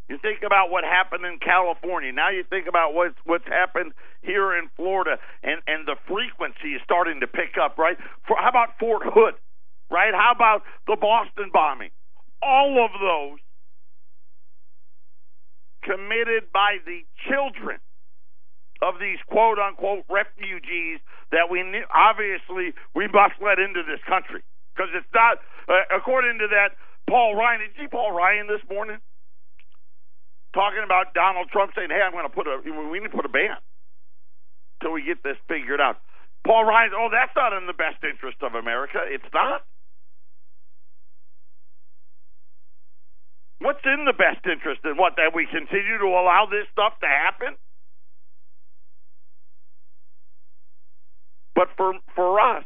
You 0.08 0.20
think 0.22 0.44
about 0.46 0.70
what 0.70 0.84
happened 0.84 1.26
in 1.26 1.40
California. 1.40 2.12
Now 2.14 2.30
you 2.30 2.44
think 2.48 2.68
about 2.68 2.94
what's 2.94 3.18
what's 3.26 3.48
happened 3.48 3.92
here 4.22 4.56
in 4.56 4.70
Florida, 4.76 5.18
and 5.44 5.62
and 5.68 5.86
the 5.88 5.96
frequency 6.08 6.76
is 6.78 6.82
starting 6.84 7.20
to 7.22 7.28
pick 7.28 7.58
up. 7.62 7.78
Right? 7.78 7.98
For, 8.28 8.38
how 8.38 8.50
about 8.50 8.78
Fort 8.80 9.04
Hood? 9.04 9.36
Right? 9.92 10.14
How 10.14 10.32
about 10.34 10.64
the 10.88 10.96
Boston 11.00 11.50
bombing? 11.52 11.92
All 12.42 12.86
of 12.86 12.92
those 13.02 13.40
committed 15.86 16.50
by 16.52 16.82
the 16.86 17.06
children 17.30 17.78
of 18.82 18.98
these 19.00 19.22
quote 19.30 19.62
unquote 19.62 20.04
refugees 20.10 21.00
that 21.32 21.48
we 21.50 21.62
obviously 21.94 22.74
we 22.98 23.08
must 23.08 23.38
let 23.40 23.62
into 23.62 23.86
this 23.86 24.02
country 24.10 24.42
because 24.74 24.90
it's 24.98 25.14
not 25.14 25.38
uh, 25.70 25.86
according 25.96 26.42
to 26.42 26.48
that 26.50 26.76
Paul 27.08 27.38
Ryan. 27.38 27.62
Did 27.62 27.70
you 27.78 27.86
see 27.86 27.88
Paul 27.88 28.12
Ryan 28.12 28.48
this 28.50 28.66
morning? 28.70 28.98
talking 30.56 30.88
about 30.88 31.12
Donald 31.14 31.52
Trump 31.52 31.76
saying, 31.76 31.92
"Hey, 31.92 32.00
I'm 32.00 32.16
going 32.16 32.26
to 32.26 32.32
put 32.32 32.48
a 32.48 32.64
we 32.64 32.72
need 32.98 33.12
to 33.12 33.16
put 33.16 33.28
a 33.28 33.30
ban 33.30 33.60
until 34.80 34.96
we 34.96 35.04
get 35.04 35.22
this 35.22 35.38
figured 35.52 35.84
out." 35.84 36.00
Paul 36.48 36.64
Ryan, 36.64 36.96
oh, 36.96 37.10
that's 37.12 37.36
not 37.36 37.54
in 37.54 37.68
the 37.68 37.76
best 37.76 38.00
interest 38.02 38.40
of 38.42 38.56
America. 38.56 39.04
It's 39.04 39.28
not. 39.34 39.68
What's 43.60 43.84
in 43.86 44.06
the 44.06 44.14
best 44.14 44.46
interest 44.46 44.82
in 44.84 44.98
what 44.98 45.16
that 45.18 45.34
we 45.34 45.46
continue 45.46 45.98
to 45.98 46.06
allow 46.06 46.48
this 46.50 46.68
stuff 46.72 46.94
to 47.00 47.08
happen? 47.08 47.56
But 51.56 51.70
for 51.78 51.94
for 52.16 52.40
us, 52.40 52.66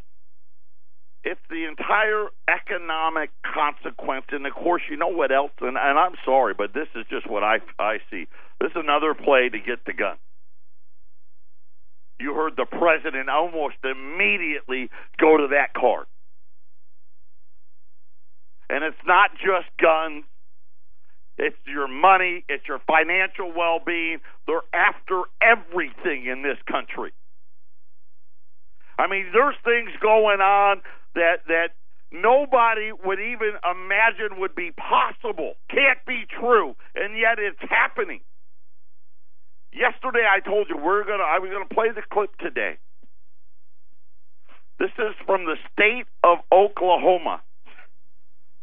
it's 1.24 1.41
the 1.50 1.65
entire 1.65 2.27
economic 2.48 3.29
consequence, 3.46 4.25
and 4.31 4.48
of 4.48 4.53
course, 4.53 4.81
you 4.89 4.98
know 4.98 5.10
what 5.10 5.31
else? 5.31 5.51
And, 5.62 5.77
and 5.77 6.00
I'm 6.00 6.15
sorry, 6.25 6.55
but 6.58 6.74
this 6.74 6.88
is 6.96 7.05
just 7.10 7.29
what 7.29 7.43
I 7.43 7.60
I 7.77 7.98
see. 8.10 8.25
This 8.60 8.72
is 8.72 8.77
another 8.77 9.13
play 9.13 9.50
to 9.50 9.60
get 9.60 9.86
the 9.86 9.93
gun. 9.93 10.17
You 12.19 12.34
heard 12.34 12.58
the 12.58 12.65
president 12.65 13.29
almost 13.29 13.75
immediately 13.84 14.89
go 15.19 15.38
to 15.38 15.48
that 15.51 15.74
card, 15.74 16.08
and 18.69 18.84
it's 18.84 19.05
not 19.05 19.31
just 19.36 19.69
guns. 19.79 20.25
It's 21.39 21.55
your 21.65 21.88
money. 21.88 22.43
It's 22.50 22.67
your 22.67 22.79
financial 22.86 23.53
well-being. 23.55 24.19
They're 24.46 24.67
after 24.74 25.24
everything 25.41 26.25
in 26.27 26.43
this 26.43 26.58
country. 26.69 27.13
I 29.00 29.08
mean, 29.08 29.31
there's 29.31 29.55
things 29.63 29.91
going 30.01 30.41
on 30.41 30.81
that 31.15 31.48
that 31.48 31.69
nobody 32.12 32.91
would 32.91 33.19
even 33.19 33.55
imagine 33.63 34.39
would 34.39 34.53
be 34.53 34.72
possible. 34.72 35.53
Can't 35.69 36.03
be 36.05 36.25
true, 36.27 36.75
and 36.93 37.17
yet 37.17 37.39
it's 37.39 37.62
happening. 37.69 38.19
Yesterday 39.72 40.25
I 40.27 40.41
told 40.41 40.67
you 40.67 40.75
we're 40.75 41.05
gonna 41.05 41.24
I 41.24 41.39
was 41.39 41.50
gonna 41.50 41.74
play 41.74 41.91
the 41.96 42.03
clip 42.12 42.36
today. 42.39 42.77
This 44.77 44.91
is 44.98 45.15
from 45.25 45.46
the 45.46 45.55
state 45.72 46.08
of 46.24 46.39
Oklahoma. 46.51 47.41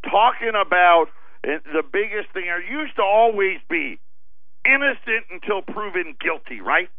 Talking 0.03 0.53
about 0.53 1.07
the 1.47 1.83
biggest 1.83 2.33
thing 2.33 2.45
there 2.45 2.61
used 2.61 2.95
to 2.97 3.03
always 3.03 3.59
be 3.69 3.99
innocent 4.65 5.31
until 5.31 5.61
proven 5.61 6.15
guilty, 6.19 6.59
right? 6.59 6.89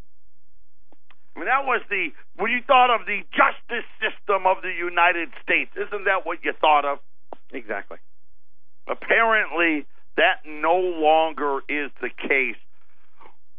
I 1.37 1.39
mean, 1.39 1.47
that 1.47 1.67
was 1.67 1.83
the 1.91 2.09
when 2.37 2.51
you 2.51 2.61
thought 2.67 2.91
of 2.91 3.07
the 3.07 3.21
justice 3.31 3.87
system 4.01 4.47
of 4.47 4.63
the 4.63 4.73
United 4.73 5.29
States. 5.43 5.71
Isn't 5.77 6.05
that 6.05 6.25
what 6.25 6.39
you 6.43 6.53
thought 6.61 6.85
of? 6.85 6.99
Exactly. 7.53 7.99
Apparently, 8.89 9.87
that 10.17 10.43
no 10.47 10.77
longer 10.77 11.61
is 11.69 11.91
the 12.01 12.09
case. 12.11 12.57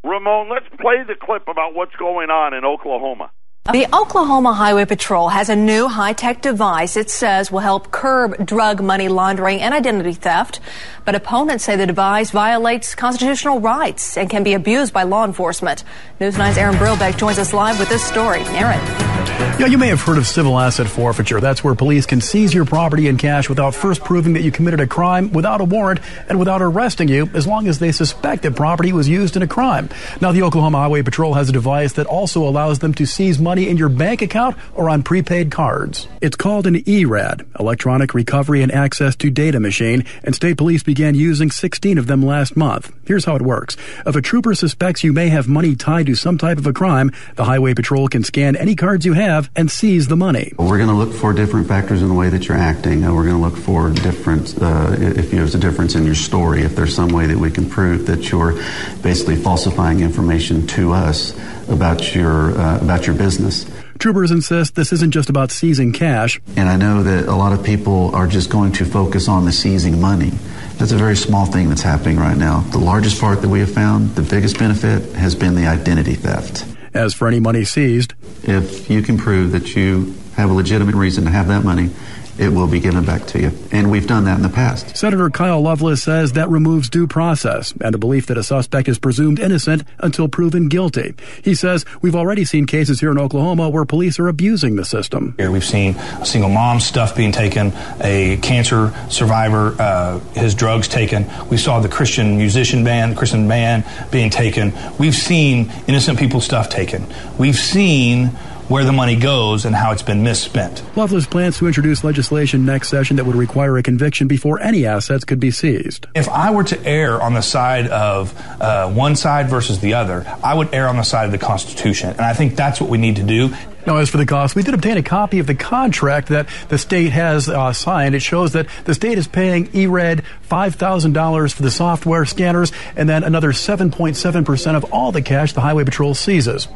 Ramon, 0.04 0.50
let's 0.50 0.68
play 0.82 1.04
the 1.08 1.16
clip 1.16 1.48
about 1.48 1.76
what's 1.76 1.96
going 1.96 2.30
on 2.30 2.54
in 2.54 2.66
Oklahoma. 2.66 3.32
The 3.66 3.86
Oklahoma 3.96 4.54
Highway 4.54 4.86
Patrol 4.86 5.30
has 5.30 5.48
a 5.48 5.56
new 5.56 5.88
high 5.88 6.14
tech 6.14 6.42
device 6.42 6.98
it 6.98 7.12
says 7.12 7.52
will 7.52 7.60
help 7.60 7.92
curb 7.92 8.44
drug 8.44 8.82
money 8.82 9.08
laundering 9.08 9.62
and 9.62 9.76
identity 9.76 10.14
theft. 10.14 10.60
But 11.06 11.14
opponents 11.14 11.66
say 11.66 11.76
the 11.76 11.86
device 11.86 12.32
violates 12.32 12.96
constitutional 12.96 13.60
rights 13.60 14.18
and 14.18 14.28
can 14.28 14.44
be 14.44 14.54
abused 14.54 14.92
by 14.92 15.04
law 15.04 15.24
enforcement. 15.24 15.84
News 16.20 16.36
9's 16.36 16.58
Aaron 16.58 16.78
Brilbeck 16.78 17.18
joins 17.18 17.38
us 17.38 17.54
live 17.54 17.78
with 17.78 17.90
this 17.90 18.04
story. 18.04 18.42
Aaron. 18.48 19.19
Yeah, 19.60 19.68
you 19.68 19.78
may 19.78 19.90
have 19.90 20.00
heard 20.00 20.18
of 20.18 20.26
civil 20.26 20.58
asset 20.58 20.88
forfeiture. 20.88 21.42
That's 21.42 21.62
where 21.62 21.76
police 21.76 22.06
can 22.06 22.22
seize 22.22 22.54
your 22.54 22.64
property 22.64 23.10
and 23.10 23.20
cash 23.20 23.50
without 23.50 23.76
first 23.76 24.02
proving 24.06 24.32
that 24.34 24.42
you 24.42 24.54
committed 24.54 24.80
a 24.80 24.88
crime, 24.88 25.34
without 25.34 25.60
a 25.60 25.66
warrant, 25.66 26.00
and 26.30 26.40
without 26.40 26.62
arresting 26.62 27.10
you, 27.10 27.30
as 27.34 27.46
long 27.46 27.68
as 27.68 27.78
they 27.78 27.92
suspect 27.92 28.44
that 28.44 28.56
property 28.56 28.94
was 28.94 29.10
used 29.10 29.36
in 29.36 29.42
a 29.42 29.48
crime. 29.48 29.90
Now, 30.22 30.32
the 30.32 30.44
Oklahoma 30.44 30.78
Highway 30.78 31.02
Patrol 31.02 31.34
has 31.34 31.50
a 31.50 31.52
device 31.52 31.92
that 31.94 32.08
also 32.08 32.48
allows 32.48 32.80
them 32.80 32.94
to 32.94 33.06
seize 33.06 33.38
money 33.38 33.68
in 33.68 33.76
your 33.76 33.90
bank 33.90 34.22
account 34.22 34.56
or 34.76 34.90
on 34.90 35.04
prepaid 35.04 35.52
cards. 35.52 36.08
It's 36.22 36.38
called 36.38 36.66
an 36.66 36.82
ERAD, 36.88 37.46
Electronic 37.60 38.14
Recovery 38.14 38.62
and 38.62 38.72
Access 38.72 39.18
to 39.18 39.30
Data 39.30 39.60
Machine, 39.60 40.06
and 40.24 40.34
state 40.34 40.58
police 40.58 40.84
began 40.84 41.16
using 41.16 41.52
16 41.52 41.98
of 41.98 42.08
them 42.08 42.26
last 42.26 42.56
month. 42.56 42.94
Here's 43.06 43.26
how 43.26 43.36
it 43.36 43.42
works. 43.42 43.76
If 44.06 44.16
a 44.16 44.22
trooper 44.22 44.56
suspects 44.56 45.04
you 45.04 45.12
may 45.12 45.28
have 45.28 45.50
money 45.50 45.76
tied 45.76 46.06
to 46.06 46.16
some 46.16 46.38
type 46.38 46.60
of 46.60 46.66
a 46.66 46.72
crime, 46.72 47.12
the 47.36 47.44
Highway 47.44 47.74
Patrol 47.74 48.08
can 48.08 48.24
scan 48.24 48.56
any 48.56 48.78
cards 48.78 49.06
you 49.06 49.12
have 49.12 49.19
and 49.20 49.70
seize 49.70 50.08
the 50.08 50.16
money. 50.16 50.54
We're 50.58 50.78
going 50.78 50.90
to 50.90 50.96
look 50.96 51.14
for 51.14 51.34
different 51.34 51.68
factors 51.68 52.02
in 52.02 52.08
the 52.08 52.14
way 52.14 52.30
that 52.30 52.48
you're 52.48 52.58
acting. 52.58 53.04
Uh, 53.04 53.14
we're 53.14 53.26
going 53.26 53.36
to 53.36 53.42
look 53.42 53.58
for 53.58 53.90
different, 53.90 54.62
uh, 54.62 54.96
if 54.98 55.32
there's 55.32 55.56
a 55.56 55.60
difference 55.60 55.96
in 55.96 56.06
your 56.06 56.16
story, 56.16 56.62
if 56.62 56.76
there's 56.76 56.96
some 56.96 57.10
way 57.10 57.26
that 57.28 57.38
we 57.38 57.52
can 57.52 57.70
prove 57.70 58.06
that 58.08 58.32
you're 58.32 58.54
basically 59.02 59.36
falsifying 59.36 60.00
information 60.00 60.66
to 60.68 60.94
us 60.94 61.38
about 61.70 62.16
your 62.16 62.58
uh, 62.60 62.80
about 62.82 63.06
your 63.06 63.16
business. 63.16 63.70
Troopers 64.00 64.32
insist 64.32 64.76
this 64.76 64.94
isn't 64.94 65.12
just 65.12 65.30
about 65.30 65.52
seizing 65.52 65.92
cash. 65.92 66.40
And 66.56 66.70
I 66.70 66.78
know 66.78 67.04
that 67.04 67.28
a 67.28 67.36
lot 67.36 67.52
of 67.52 67.66
people 67.66 68.16
are 68.16 68.28
just 68.28 68.50
going 68.50 68.72
to 68.74 68.86
focus 68.86 69.28
on 69.28 69.46
the 69.46 69.52
seizing 69.52 70.00
money. 70.00 70.32
That's 70.78 70.94
a 70.94 70.98
very 70.98 71.18
small 71.18 71.46
thing 71.46 71.68
that's 71.68 71.82
happening 71.82 72.18
right 72.18 72.38
now. 72.38 72.62
The 72.62 72.78
largest 72.78 73.20
part 73.20 73.42
that 73.42 73.50
we 73.50 73.60
have 73.60 73.72
found, 73.72 74.16
the 74.16 74.22
biggest 74.22 74.58
benefit, 74.58 75.14
has 75.16 75.36
been 75.36 75.56
the 75.56 75.68
identity 75.68 76.14
theft. 76.14 76.66
As 76.94 77.14
for 77.14 77.28
any 77.28 77.42
money 77.42 77.66
seized, 77.66 78.14
if 78.50 78.90
you 78.90 79.02
can 79.02 79.18
prove 79.18 79.52
that 79.52 79.76
you 79.76 80.16
have 80.36 80.50
a 80.50 80.54
legitimate 80.54 80.96
reason 80.96 81.26
to 81.26 81.30
have 81.30 81.48
that 81.48 81.64
money, 81.64 81.92
it 82.40 82.50
will 82.50 82.68
be 82.68 82.80
given 82.80 83.04
back 83.04 83.26
to 83.28 83.42
you. 83.42 83.52
And 83.72 83.92
we've 83.92 84.08
done 84.08 84.24
that 84.24 84.38
in 84.38 84.44
the 84.44 84.50
past. 84.50 84.96
Senator 84.96 85.30
Kyle 85.30 85.62
Loveless 85.62 86.02
says 86.02 86.32
that 86.34 86.50
removes 86.50 86.90
due 86.90 87.06
process 87.06 87.74
and 87.82 87.94
a 87.94 87.98
belief 87.98 88.28
that 88.28 88.38
a 88.38 88.44
suspect 88.44 88.88
is 88.88 88.98
presumed 88.98 89.40
innocent 89.40 89.84
until 90.00 90.30
proven 90.30 90.70
guilty. 90.70 91.14
He 91.44 91.54
says 91.54 91.86
we've 92.02 92.16
already 92.16 92.46
seen 92.46 92.66
cases 92.66 93.00
here 93.00 93.12
in 93.12 93.18
Oklahoma 93.18 93.70
where 93.70 93.84
police 93.86 94.20
are 94.20 94.30
abusing 94.30 94.78
the 94.78 94.86
system. 94.86 95.36
Here 95.38 95.52
we've 95.52 95.66
seen 95.66 95.96
a 95.96 96.26
single 96.26 96.50
mom 96.50 96.80
stuff 96.80 97.16
being 97.16 97.34
taken, 97.34 97.74
a 98.02 98.38
cancer 98.42 98.94
survivor, 99.10 99.76
uh, 99.80 100.20
his 100.34 100.56
drugs 100.56 100.88
taken. 100.88 101.26
We 101.50 101.58
saw 101.58 101.82
the 101.82 101.90
Christian 101.90 102.38
musician 102.38 102.84
band, 102.84 103.18
Christian 103.18 103.48
band 103.48 103.84
being 104.12 104.30
taken. 104.30 104.74
We've 104.98 105.16
seen 105.16 105.72
innocent 105.88 106.18
people 106.18 106.40
stuff 106.40 106.70
taken. 106.70 107.06
We've 107.38 107.58
seen 107.58 108.32
where 108.70 108.86
the 108.86 108.92
money 108.92 109.16
goes 109.16 109.66
and 109.66 109.76
how 109.76 109.92
it's 109.92 110.04
been 110.04 110.24
misspent. 110.24 110.84
Loveless 110.96 111.26
plans 111.26 111.58
to 111.58 111.68
introduce 111.68 112.04
legislation 112.04 112.66
next 112.66 112.88
session 112.90 113.18
that 113.18 113.26
would 113.26 113.36
require 113.36 113.78
a 113.78 113.84
conviction 113.84 114.28
before 114.28 114.60
any 114.62 114.86
assets 114.86 115.26
could 115.26 115.40
be 115.40 115.52
seized. 115.52 116.08
If 116.16 116.30
I 116.30 116.52
were 116.52 116.64
to 116.66 116.86
err 116.86 117.22
on 117.22 117.34
the 117.34 117.42
side 117.42 117.88
of 117.88 118.34
uh, 118.62 118.90
one 118.92 119.16
side 119.16 119.50
versus 119.50 119.80
the 119.80 119.96
other, 119.96 120.26
I 120.44 120.54
would 120.54 120.74
err 120.74 120.88
on 120.88 120.98
the 120.98 121.04
side 121.04 121.26
of 121.26 121.32
the 121.32 121.38
Constitution. 121.38 122.12
And 122.12 122.22
I 122.22 122.34
think 122.34 122.56
that's 122.56 122.80
what 122.80 122.90
we 122.90 122.98
need 122.98 123.18
to 123.18 123.24
do. 123.24 123.54
Now, 123.88 123.98
as 123.98 124.10
for 124.10 124.18
the 124.18 124.26
cost, 124.26 124.56
we 124.56 124.62
did 124.62 124.76
obtain 124.76 124.98
a 124.98 125.04
copy 125.04 125.40
of 125.40 125.48
the 125.48 125.56
contract 125.56 126.28
that 126.28 126.48
the 126.68 126.78
state 126.78 127.12
has 127.12 127.50
uh, 127.50 127.74
signed. 127.74 128.14
It 128.14 128.22
shows 128.22 128.52
that 128.54 128.68
the 128.84 128.94
state 128.94 129.18
is 129.18 129.28
paying 129.28 129.68
ERAD 129.74 130.24
$5,000 130.48 131.54
for 131.54 131.64
the 131.64 131.72
software 131.72 132.26
scanners 132.26 132.72
and 132.96 133.10
then 133.10 133.24
another 133.24 133.52
7.7% 133.52 134.76
of 134.76 134.84
all 134.94 135.12
the 135.12 135.24
cash 135.24 135.54
the 135.54 135.62
Highway 135.62 135.86
Patrol 135.86 136.14
seizes. 136.14 136.68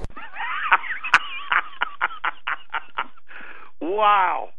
Wow. 3.94 4.50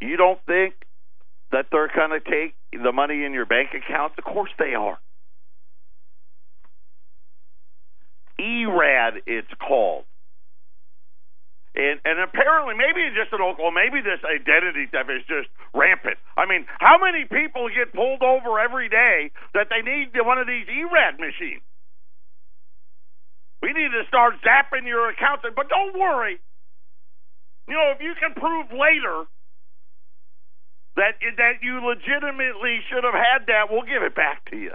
You 0.00 0.16
don't 0.16 0.40
think 0.46 0.74
that 1.52 1.66
they're 1.72 1.88
going 1.88 2.10
to 2.10 2.20
take 2.20 2.54
the 2.72 2.92
money 2.92 3.24
in 3.24 3.32
your 3.32 3.46
bank 3.46 3.70
accounts? 3.74 4.16
Of 4.18 4.24
course 4.24 4.50
they 4.58 4.74
are. 4.74 4.98
ERAD, 8.38 9.22
it's 9.26 9.52
called. 9.66 10.04
And, 11.74 12.00
and 12.04 12.18
apparently, 12.18 12.74
maybe 12.74 13.00
it's 13.06 13.16
just 13.16 13.32
in 13.32 13.40
Oklahoma, 13.40 13.78
maybe 13.78 14.02
this 14.02 14.20
identity 14.26 14.90
theft 14.90 15.08
is 15.08 15.22
just 15.28 15.48
rampant. 15.72 16.18
I 16.36 16.44
mean, 16.44 16.66
how 16.80 16.98
many 16.98 17.24
people 17.24 17.70
get 17.70 17.94
pulled 17.94 18.22
over 18.22 18.58
every 18.58 18.88
day 18.88 19.30
that 19.54 19.68
they 19.70 19.80
need 19.80 20.10
one 20.18 20.38
of 20.38 20.48
these 20.48 20.66
ERAD 20.66 21.20
machines? 21.20 21.62
We 23.62 23.72
need 23.72 23.92
to 23.92 24.02
start 24.08 24.40
zapping 24.42 24.88
your 24.88 25.10
accounts. 25.10 25.44
But 25.54 25.68
don't 25.68 25.94
worry, 25.94 26.40
you 27.70 27.76
know, 27.76 27.92
if 27.94 28.02
you 28.02 28.14
can 28.18 28.34
prove 28.34 28.66
later 28.72 29.24
that 30.96 31.14
that 31.36 31.62
you 31.62 31.80
legitimately 31.80 32.80
should 32.90 33.04
have 33.04 33.14
had 33.14 33.46
that, 33.46 33.70
we'll 33.70 33.82
give 33.86 34.02
it 34.02 34.14
back 34.14 34.50
to 34.50 34.56
you. 34.56 34.72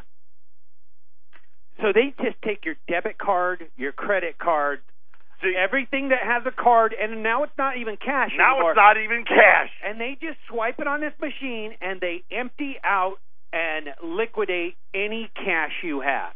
So 1.82 1.92
they 1.94 2.16
just 2.24 2.42
take 2.42 2.64
your 2.64 2.76
debit 2.88 3.18
card, 3.18 3.66
your 3.76 3.92
credit 3.92 4.38
card, 4.38 4.80
See, 5.42 5.54
everything 5.56 6.10
that 6.10 6.24
has 6.24 6.44
a 6.46 6.52
card, 6.52 6.96
and 7.00 7.22
now 7.22 7.44
it's 7.44 7.58
not 7.58 7.78
even 7.78 7.98
cash. 7.98 8.32
Now 8.38 8.56
anymore. 8.56 8.72
it's 8.72 8.78
not 8.78 8.98
even 8.98 9.26
cash. 9.26 9.70
And 9.84 10.00
they 10.00 10.18
just 10.22 10.40
swipe 10.50 10.80
it 10.80 10.88
on 10.88 11.02
this 11.02 11.14
machine, 11.20 11.74
and 11.82 12.00
they 12.00 12.24
empty 12.32 12.76
out 12.84 13.18
and 13.52 13.90
liquidate 14.04 14.76
any 14.94 15.30
cash 15.36 15.72
you 15.84 16.02
have. 16.02 16.34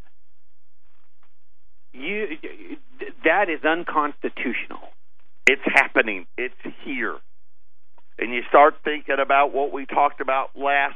You 1.93 2.37
that 3.23 3.49
is 3.49 3.63
unconstitutional. 3.63 4.93
It's 5.47 5.61
happening. 5.65 6.25
It's 6.37 6.53
here. 6.83 7.17
And 8.17 8.33
you 8.33 8.41
start 8.49 8.75
thinking 8.83 9.17
about 9.21 9.53
what 9.53 9.71
we 9.71 9.85
talked 9.85 10.21
about 10.21 10.49
last 10.55 10.95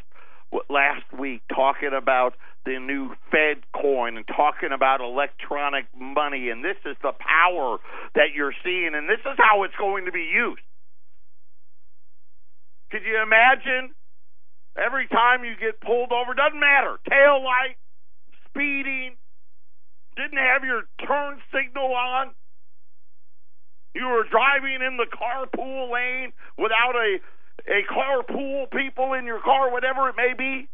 last 0.69 1.03
week, 1.17 1.41
talking 1.49 1.91
about 1.97 2.35
the 2.65 2.79
new 2.79 3.09
Fed 3.31 3.63
coin 3.73 4.17
and 4.17 4.27
talking 4.27 4.71
about 4.71 5.01
electronic 5.01 5.85
money, 5.97 6.49
and 6.49 6.63
this 6.63 6.77
is 6.85 6.95
the 7.01 7.11
power 7.17 7.77
that 8.15 8.33
you're 8.35 8.53
seeing, 8.63 8.91
and 8.93 9.09
this 9.09 9.19
is 9.19 9.37
how 9.37 9.63
it's 9.63 9.75
going 9.79 10.05
to 10.05 10.11
be 10.11 10.29
used. 10.33 10.61
Could 12.91 13.01
you 13.03 13.21
imagine 13.21 13.95
every 14.77 15.07
time 15.07 15.43
you 15.43 15.55
get 15.59 15.81
pulled 15.81 16.11
over, 16.11 16.33
doesn't 16.33 16.59
matter, 16.59 16.99
tail 17.09 17.43
light, 17.43 17.75
speeding, 18.47 19.15
didn't 20.15 20.37
have 20.37 20.63
your 20.63 20.83
turn 21.05 21.41
signal 21.51 21.93
on, 21.93 22.29
you 23.93 24.05
were 24.07 24.25
driving 24.29 24.81
in 24.85 24.97
the 24.97 25.05
carpool 25.05 25.91
lane 25.91 26.33
without 26.57 26.95
a 26.95 27.19
a 27.67 27.85
carpool 27.87 28.69
people 28.71 29.13
in 29.13 29.25
your 29.25 29.39
car, 29.39 29.71
whatever 29.71 30.09
it 30.09 30.15
may 30.17 30.33
be. 30.37 30.67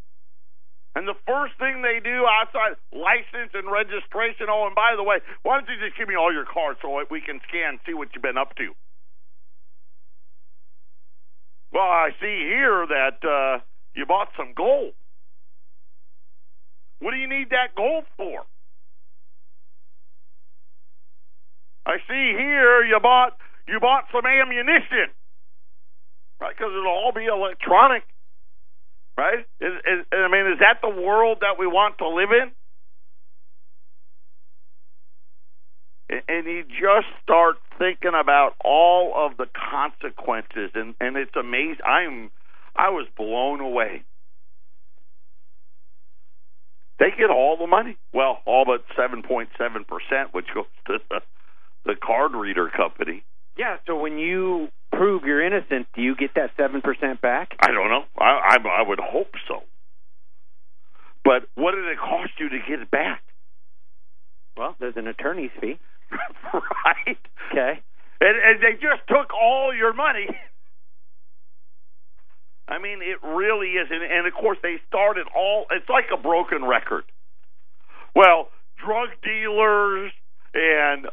And 0.95 1.07
the 1.07 1.13
first 1.27 1.53
thing 1.59 1.83
they 1.83 1.99
do 2.03 2.25
outside 2.25 2.75
license 2.91 3.53
and 3.53 3.69
registration. 3.69 4.47
Oh, 4.49 4.65
and 4.65 4.75
by 4.75 4.95
the 4.97 5.03
way, 5.03 5.17
why 5.43 5.59
don't 5.59 5.69
you 5.69 5.77
just 5.85 5.97
give 5.97 6.07
me 6.07 6.15
all 6.15 6.33
your 6.33 6.45
cards 6.45 6.79
so 6.81 6.89
we 7.11 7.21
can 7.21 7.39
scan 7.47 7.77
and 7.77 7.79
see 7.85 7.93
what 7.93 8.09
you've 8.13 8.23
been 8.23 8.37
up 8.37 8.55
to? 8.55 8.73
Well, 11.71 11.83
I 11.83 12.09
see 12.19 12.49
here 12.49 12.87
that 12.89 13.21
uh, 13.21 13.61
you 13.95 14.07
bought 14.07 14.29
some 14.35 14.53
gold. 14.55 14.93
What 16.99 17.11
do 17.11 17.17
you 17.17 17.29
need 17.29 17.51
that 17.51 17.75
gold 17.77 18.05
for? 18.17 18.45
I 21.89 21.97
see 22.07 22.37
here 22.37 22.83
you 22.85 22.99
bought 23.01 23.33
you 23.67 23.79
bought 23.79 24.05
some 24.11 24.25
ammunition, 24.25 25.09
right? 26.39 26.55
Because 26.55 26.71
it'll 26.71 26.85
all 26.87 27.11
be 27.15 27.25
electronic, 27.25 28.03
right? 29.17 29.39
Is, 29.59 29.73
is, 29.73 30.05
I 30.11 30.29
mean, 30.29 30.53
is 30.53 30.59
that 30.59 30.81
the 30.83 30.89
world 30.89 31.39
that 31.41 31.57
we 31.57 31.65
want 31.65 31.97
to 31.97 32.07
live 32.09 32.29
in? 32.31 32.51
And 36.27 36.45
you 36.45 36.63
just 36.63 37.07
start 37.23 37.57
thinking 37.79 38.13
about 38.19 38.53
all 38.63 39.13
of 39.15 39.37
the 39.37 39.47
consequences, 39.53 40.71
and 40.75 40.93
and 41.01 41.17
it's 41.17 41.35
amazing. 41.35 41.81
I'm 41.85 42.29
I 42.75 42.89
was 42.89 43.07
blown 43.17 43.61
away. 43.61 44.03
They 46.99 47.11
get 47.17 47.29
all 47.29 47.57
the 47.57 47.67
money. 47.67 47.97
Well, 48.13 48.39
all 48.45 48.65
but 48.65 48.85
seven 48.95 49.23
point 49.23 49.49
seven 49.57 49.85
percent, 49.85 50.33
which 50.33 50.47
goes 50.53 50.65
to 50.87 50.99
the 51.09 51.21
the 51.85 51.95
card 51.95 52.33
reader 52.33 52.69
company. 52.69 53.23
Yeah, 53.57 53.77
so 53.87 53.97
when 53.97 54.17
you 54.17 54.69
prove 54.91 55.23
you're 55.23 55.45
innocent, 55.45 55.87
do 55.93 56.01
you 56.01 56.15
get 56.15 56.31
that 56.35 56.55
7% 56.57 56.81
back? 57.21 57.55
I 57.59 57.67
don't 57.67 57.89
know. 57.89 58.03
I, 58.17 58.55
I, 58.55 58.81
I 58.81 58.87
would 58.87 58.99
hope 58.99 59.33
so. 59.47 59.63
But 61.23 61.43
what 61.55 61.75
did 61.75 61.85
it 61.85 61.97
cost 61.99 62.31
you 62.39 62.49
to 62.49 62.59
get 62.67 62.79
it 62.79 62.89
back? 62.89 63.21
Well, 64.57 64.75
there's 64.79 64.95
an 64.97 65.07
attorney's 65.07 65.51
fee. 65.59 65.77
right. 66.53 67.17
Okay. 67.51 67.81
And, 68.21 68.35
and 68.37 68.63
they 68.63 68.73
just 68.73 69.07
took 69.07 69.33
all 69.33 69.73
your 69.75 69.93
money. 69.93 70.27
I 72.67 72.77
mean, 72.77 72.99
it 73.01 73.25
really 73.25 73.69
is. 73.69 73.87
And, 73.89 74.03
and 74.03 74.27
of 74.27 74.33
course, 74.33 74.57
they 74.61 74.75
started 74.87 75.27
all, 75.35 75.65
it's 75.71 75.89
like 75.89 76.05
a 76.13 76.21
broken 76.21 76.63
record. 76.63 77.03
Well, 78.15 78.49
drug 78.83 79.09
dealers 79.23 80.11
and 80.53 81.07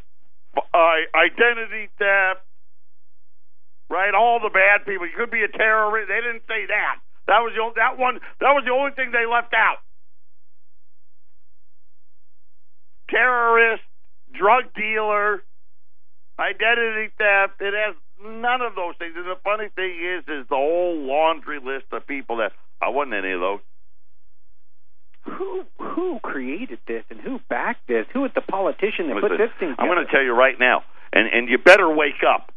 uh, 0.56 0.96
identity 1.14 1.88
theft 1.98 2.46
right? 3.88 4.14
All 4.14 4.40
the 4.40 4.50
bad 4.50 4.84
people. 4.86 5.06
You 5.06 5.16
could 5.16 5.30
be 5.30 5.42
a 5.42 5.48
terrorist. 5.48 6.08
They 6.08 6.20
didn't 6.20 6.46
say 6.48 6.66
that. 6.68 6.98
That 7.26 7.42
was 7.42 7.52
the 7.54 7.62
only, 7.62 7.74
that 7.76 7.98
one. 7.98 8.20
That 8.40 8.54
was 8.54 8.64
the 8.64 8.72
only 8.72 8.92
thing 8.94 9.10
they 9.10 9.26
left 9.26 9.54
out. 9.54 9.82
Terrorist, 13.10 13.82
drug 14.34 14.74
dealer, 14.74 15.42
identity 16.38 17.14
theft. 17.18 17.58
It 17.60 17.74
has 17.74 17.94
none 18.22 18.62
of 18.62 18.74
those 18.74 18.94
things. 18.98 19.14
And 19.16 19.26
the 19.26 19.38
funny 19.42 19.70
thing 19.74 19.94
is, 19.94 20.22
is 20.26 20.46
the 20.48 20.58
whole 20.58 20.98
laundry 21.06 21.58
list 21.58 21.86
of 21.92 22.06
people 22.06 22.38
that 22.38 22.52
I 22.82 22.90
wasn't 22.90 23.14
any 23.14 23.32
of 23.32 23.40
those. 23.40 23.60
Who 25.26 25.64
who 25.78 26.20
created 26.22 26.78
this 26.86 27.04
and 27.10 27.20
who 27.20 27.40
backed 27.48 27.88
this? 27.88 28.06
Who 28.12 28.24
is 28.24 28.30
the 28.34 28.40
politician 28.40 29.08
that 29.08 29.16
Listen, 29.16 29.30
put 29.30 29.38
this 29.38 29.50
thing 29.58 29.70
together? 29.70 29.82
I'm 29.82 29.94
going 29.94 30.06
to 30.06 30.10
tell 30.10 30.22
you 30.22 30.32
right 30.32 30.58
now, 30.58 30.82
and 31.12 31.26
and 31.26 31.48
you 31.48 31.58
better 31.58 31.90
wake 31.90 32.22
up. 32.26 32.52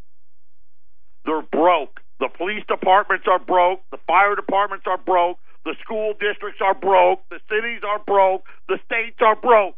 They're 1.25 1.41
broke. 1.41 1.99
The 2.19 2.29
police 2.29 2.63
departments 2.67 3.25
are 3.29 3.39
broke. 3.39 3.81
The 3.91 3.97
fire 4.05 4.35
departments 4.35 4.85
are 4.87 4.97
broke. 4.97 5.37
The 5.65 5.75
school 5.83 6.13
districts 6.19 6.61
are 6.63 6.73
broke. 6.75 7.21
The 7.29 7.39
cities 7.49 7.81
are 7.87 7.99
broke. 8.05 8.43
The 8.67 8.77
states 8.85 9.17
are 9.21 9.35
broke. 9.35 9.75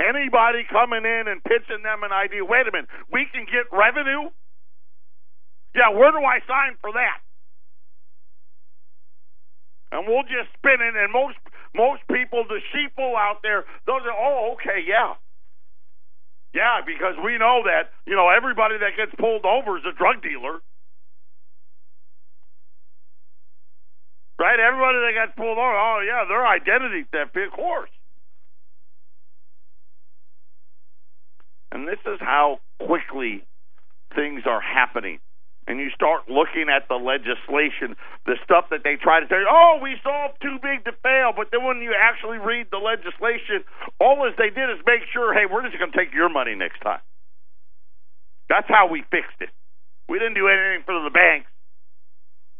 Anybody 0.00 0.64
coming 0.64 1.04
in 1.04 1.28
and 1.28 1.44
pitching 1.44 1.82
them 1.84 2.02
an 2.02 2.12
idea, 2.12 2.42
wait 2.44 2.66
a 2.66 2.72
minute, 2.72 2.88
we 3.12 3.26
can 3.30 3.44
get 3.44 3.68
revenue? 3.70 4.32
Yeah, 5.74 5.92
where 5.92 6.10
do 6.10 6.24
I 6.24 6.40
sign 6.48 6.76
for 6.80 6.92
that? 6.92 7.20
And 9.92 10.06
we'll 10.06 10.22
just 10.22 10.54
spin 10.54 10.78
it, 10.78 10.94
and 10.94 11.12
most 11.12 11.36
most 11.74 12.02
people, 12.10 12.44
the 12.48 12.60
sheeple 12.74 13.14
out 13.14 13.42
there, 13.42 13.64
those 13.86 14.02
are, 14.02 14.14
oh, 14.16 14.54
okay, 14.54 14.82
yeah. 14.86 15.14
Yeah, 16.52 16.80
because 16.84 17.14
we 17.24 17.38
know 17.38 17.62
that, 17.64 17.90
you 18.06 18.16
know, 18.16 18.28
everybody 18.28 18.74
that 18.78 18.96
gets 18.96 19.14
pulled 19.18 19.44
over 19.44 19.78
is 19.78 19.84
a 19.86 19.96
drug 19.96 20.22
dealer. 20.22 20.58
Right? 24.38 24.58
Everybody 24.58 24.98
that 24.98 25.12
gets 25.14 25.36
pulled 25.36 25.58
over, 25.58 25.78
oh, 25.78 26.02
yeah, 26.04 26.24
their 26.26 26.44
identity 26.46 27.06
theft, 27.12 27.36
of 27.36 27.52
course. 27.52 27.90
And 31.70 31.86
this 31.86 32.00
is 32.04 32.18
how 32.18 32.58
quickly 32.84 33.44
things 34.16 34.42
are 34.46 34.60
happening. 34.60 35.20
And 35.70 35.78
you 35.78 35.88
start 35.94 36.26
looking 36.26 36.66
at 36.66 36.88
the 36.90 36.98
legislation, 36.98 37.94
the 38.26 38.34
stuff 38.42 38.74
that 38.74 38.82
they 38.82 38.96
try 38.96 39.20
to 39.20 39.28
say, 39.30 39.38
oh, 39.46 39.78
we 39.80 39.94
saw 40.02 40.26
too 40.42 40.58
big 40.60 40.82
to 40.82 40.90
fail. 40.98 41.30
But 41.30 41.54
then 41.54 41.62
when 41.62 41.78
you 41.78 41.94
actually 41.94 42.38
read 42.38 42.66
the 42.72 42.82
legislation, 42.82 43.62
all 44.00 44.26
as 44.26 44.34
they 44.34 44.50
did 44.50 44.66
is 44.66 44.82
make 44.84 45.06
sure, 45.12 45.32
hey, 45.32 45.46
we're 45.46 45.62
just 45.62 45.78
going 45.78 45.92
to 45.92 45.96
take 45.96 46.12
your 46.12 46.28
money 46.28 46.56
next 46.56 46.80
time. 46.80 46.98
That's 48.48 48.66
how 48.66 48.88
we 48.90 49.04
fixed 49.12 49.38
it. 49.38 49.50
We 50.08 50.18
didn't 50.18 50.34
do 50.34 50.48
anything 50.48 50.82
for 50.84 51.00
the 51.04 51.10
banks. 51.14 51.46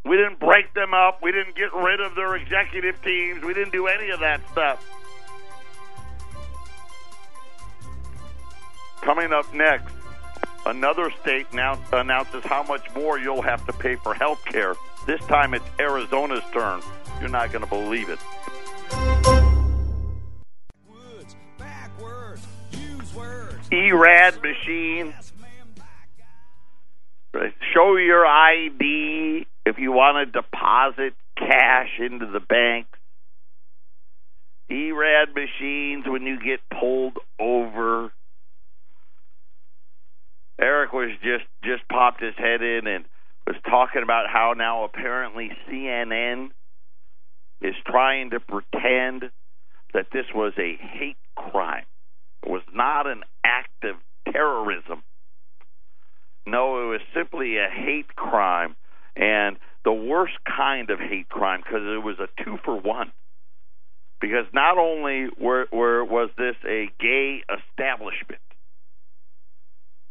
We 0.05 0.17
didn't 0.17 0.39
break 0.39 0.73
them 0.75 0.95
up. 0.95 1.19
We 1.21 1.33
didn't 1.33 1.57
get 1.57 1.75
rid 1.75 1.99
of 1.99 2.15
their 2.15 2.37
executive 2.37 3.03
teams. 3.03 3.43
We 3.43 3.55
didn't 3.55 3.73
do 3.73 3.89
any 3.89 4.11
of 4.11 4.21
that 4.21 4.41
stuff. 4.53 4.87
Coming 9.03 9.33
up 9.33 9.53
next, 9.53 9.93
another 10.67 11.11
state 11.21 11.53
now 11.53 11.81
announces 11.93 12.45
how 12.45 12.63
much 12.63 12.87
more 12.95 13.19
you'll 13.19 13.43
have 13.43 13.65
to 13.67 13.73
pay 13.73 13.97
for 13.97 14.15
health 14.15 14.45
care. 14.45 14.75
This 15.07 15.21
time 15.23 15.55
it's 15.55 15.65
Arizona's 15.79 16.45
turn. 16.53 16.83
You're 17.21 17.29
not 17.29 17.53
going 17.53 17.65
to 17.65 17.71
believe 17.71 18.09
it. 18.09 18.19
ERAD 23.73 24.43
machine. 24.43 25.15
Show 27.73 27.97
your 27.97 28.27
ID 28.27 29.47
if 29.65 29.79
you 29.79 29.93
want 29.93 30.27
to 30.27 30.41
deposit 30.41 31.15
cash 31.37 31.91
into 32.01 32.27
the 32.27 32.41
bank. 32.41 32.87
ERAD 34.69 35.35
machines 35.35 36.05
when 36.07 36.23
you 36.23 36.39
get 36.43 36.61
pulled 36.79 37.19
over. 37.39 38.13
Eric 40.61 40.93
was 40.93 41.11
just 41.23 41.45
just 41.65 41.89
popped 41.89 42.23
his 42.23 42.35
head 42.37 42.63
in 42.63 42.87
and 42.87 43.05
was 43.47 43.57
talking 43.69 44.03
about 44.03 44.27
how 44.31 44.55
now 44.57 44.85
apparently 44.85 45.51
CNN 45.69 46.51
is 47.63 47.75
trying 47.87 48.31
to 48.31 48.41
pretend 48.41 49.31
that 49.95 50.07
this 50.13 50.27
was 50.35 50.53
a 50.59 50.77
hate 50.77 51.17
crime. 51.35 51.85
It 52.43 52.51
was 52.51 52.63
not 52.73 53.07
an 53.07 53.23
act 53.45 53.85
of 53.85 53.97
terrorism. 54.33 55.03
No, 56.47 56.85
it 56.85 56.91
was 56.91 57.01
simply 57.15 57.57
a 57.59 57.69
hate 57.69 58.15
crime, 58.17 58.77
and 59.17 59.57
the 59.85 59.93
worst 59.93 60.35
kind 60.45 60.91
of 60.91 60.99
hate 60.99 61.29
crime 61.29 61.61
because 61.63 61.83
it 61.83 62.03
was 62.03 62.17
a 62.19 62.29
two 62.45 62.59
for 62.65 62.79
one. 62.79 63.13
Because 64.21 64.47
not 64.53 64.79
only 64.79 65.29
were, 65.41 65.67
were 65.73 66.05
was 66.05 66.31
this 66.37 66.57
a 66.67 66.91
gay 67.01 67.43
establishment, 67.49 68.41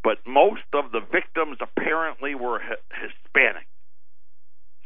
but 0.04 0.18
most 0.26 0.68
of 0.74 0.92
the 0.92 1.02
victims 1.02 1.58
apparently 1.62 2.36
were 2.36 2.60
Hispanic. 2.60 3.68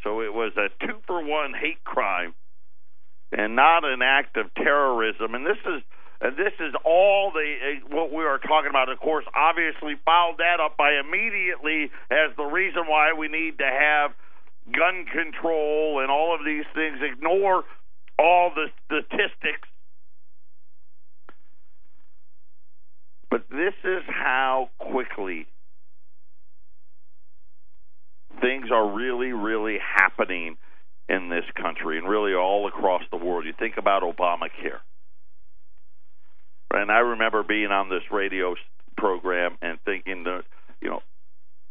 So 0.03 0.21
it 0.21 0.33
was 0.33 0.51
a 0.57 0.67
two 0.85 0.99
for 1.07 1.23
one 1.23 1.53
hate 1.53 1.83
crime 1.83 2.33
and 3.31 3.55
not 3.55 3.85
an 3.85 4.01
act 4.01 4.37
of 4.37 4.53
terrorism. 4.55 5.33
And 5.33 5.45
this 5.45 5.57
is 5.65 5.81
and 6.21 6.37
this 6.37 6.53
is 6.59 6.73
all 6.85 7.31
the 7.31 7.55
uh, 7.59 7.95
what 7.95 8.13
we 8.13 8.23
are 8.23 8.37
talking 8.37 8.69
about. 8.69 8.89
Of 8.89 8.99
course, 8.99 9.25
obviously 9.35 9.95
fouled 10.05 10.37
that 10.37 10.59
up 10.63 10.77
by 10.77 10.95
immediately 10.95 11.91
as 12.09 12.35
the 12.37 12.45
reason 12.45 12.83
why 12.87 13.13
we 13.13 13.27
need 13.27 13.57
to 13.57 13.65
have 13.65 14.11
gun 14.71 15.05
control 15.05 15.99
and 15.99 16.09
all 16.09 16.33
of 16.33 16.45
these 16.45 16.65
things. 16.73 16.99
Ignore 17.01 17.63
all 18.19 18.51
the 18.55 18.67
statistics. 18.85 19.67
But 23.33 23.49
this 23.49 23.73
is 23.83 24.03
how 24.07 24.69
quickly 24.77 25.47
things 28.39 28.67
are 28.71 28.87
really, 28.87 29.31
really 29.31 29.79
happening 29.79 30.55
in 31.09 31.29
this 31.29 31.45
country 31.59 31.97
and 31.97 32.07
really 32.07 32.35
all 32.35 32.67
across 32.67 33.01
the 33.09 33.17
world. 33.17 33.45
You 33.45 33.53
think 33.57 33.77
about 33.77 34.03
Obamacare. 34.03 34.81
And 36.69 36.91
I 36.91 36.99
remember 36.99 37.41
being 37.41 37.71
on 37.71 37.89
this 37.89 38.03
radio 38.11 38.53
program 38.97 39.57
and 39.63 39.79
thinking 39.83 40.25
that, 40.25 40.43
you 40.79 40.91
know, 40.91 41.01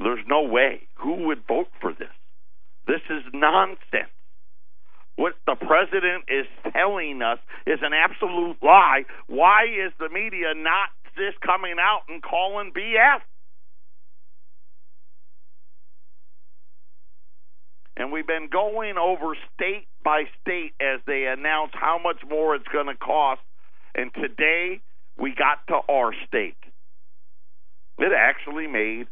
there's 0.00 0.24
no 0.26 0.42
way. 0.42 0.80
Who 0.96 1.28
would 1.28 1.46
vote 1.46 1.68
for 1.80 1.92
this? 1.92 2.10
This 2.88 3.02
is 3.08 3.22
nonsense. 3.32 4.10
What 5.14 5.34
the 5.46 5.54
president 5.54 6.24
is 6.26 6.46
telling 6.72 7.22
us 7.22 7.38
is 7.68 7.78
an 7.82 7.92
absolute 7.94 8.56
lie. 8.60 9.04
Why 9.28 9.66
is 9.66 9.92
the 10.00 10.08
media 10.08 10.54
not 10.56 10.88
just 11.16 11.40
coming 11.40 11.76
out 11.80 12.02
and 12.08 12.22
calling 12.22 12.72
BS? 12.76 13.20
And 17.96 18.10
we've 18.10 18.26
been 18.26 18.48
going 18.50 18.96
over 18.96 19.36
state 19.54 19.86
by 20.02 20.24
state 20.40 20.72
as 20.80 21.00
they 21.06 21.26
announce 21.26 21.72
how 21.74 22.00
much 22.02 22.18
more 22.28 22.54
it's 22.54 22.68
going 22.72 22.86
to 22.86 22.96
cost. 22.96 23.40
And 23.94 24.12
today 24.14 24.80
we 25.18 25.34
got 25.34 25.66
to 25.68 25.92
our 25.92 26.12
state. 26.26 26.56
It 27.98 28.12
actually 28.16 28.66
made 28.66 29.06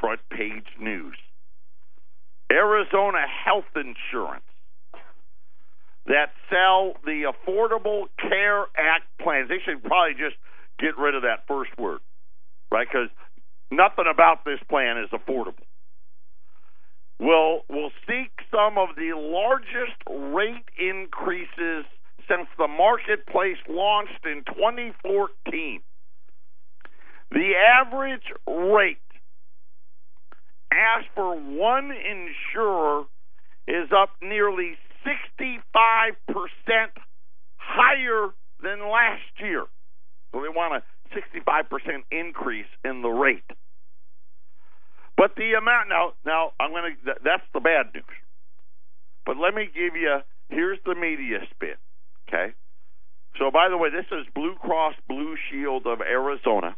front 0.00 0.20
page 0.30 0.66
news. 0.80 1.16
Arizona 2.50 3.24
Health 3.44 3.70
Insurance 3.74 4.44
that 6.06 6.30
sell 6.50 6.94
the 7.04 7.32
Affordable 7.32 8.06
Care 8.20 8.66
Act 8.76 9.04
plans. 9.20 9.48
They 9.48 9.58
should 9.64 9.82
probably 9.82 10.14
just 10.14 10.36
get 10.78 10.98
rid 10.98 11.14
of 11.14 11.22
that 11.22 11.46
first 11.48 11.70
word, 11.78 12.00
right? 12.70 12.86
Because 12.90 13.08
nothing 13.70 14.06
about 14.10 14.44
this 14.44 14.60
plan 14.68 14.98
is 14.98 15.10
affordable. 15.10 15.66
Will 17.18 17.60
will 17.70 17.90
seek 18.06 18.30
some 18.50 18.76
of 18.76 18.90
the 18.96 19.12
largest 19.16 19.96
rate 20.08 20.68
increases 20.78 21.86
since 22.28 22.48
the 22.58 22.68
marketplace 22.68 23.56
launched 23.68 24.24
in 24.24 24.42
2014. 24.46 25.80
The 27.30 27.52
average 27.56 28.32
rate 28.46 28.98
asked 30.72 31.08
for 31.14 31.34
one 31.34 31.90
insurer 31.90 33.04
is 33.66 33.88
up 33.96 34.10
nearly 34.20 34.76
65% 35.06 35.64
higher 37.56 38.28
than 38.62 38.80
last 38.90 39.22
year. 39.40 39.64
So 40.32 40.40
they 40.42 40.48
want 40.48 40.82
a 40.82 41.16
65% 41.16 42.02
increase 42.10 42.66
in 42.84 43.02
the 43.02 43.08
rate. 43.08 43.44
But 45.16 45.34
the 45.36 45.54
amount 45.54 45.88
now, 45.88 46.12
now 46.26 46.52
I'm 46.60 46.70
going 46.70 46.96
to. 47.04 47.14
That's 47.24 47.42
the 47.54 47.60
bad 47.60 47.94
news. 47.94 48.04
But 49.24 49.38
let 49.38 49.54
me 49.54 49.66
give 49.66 49.96
you. 49.96 50.18
Here's 50.50 50.78
the 50.84 50.94
media 50.94 51.38
spin. 51.50 51.76
Okay. 52.28 52.52
So 53.38 53.50
by 53.50 53.68
the 53.68 53.76
way, 53.76 53.90
this 53.90 54.06
is 54.12 54.26
Blue 54.34 54.54
Cross 54.56 54.94
Blue 55.08 55.36
Shield 55.50 55.86
of 55.86 56.00
Arizona, 56.00 56.76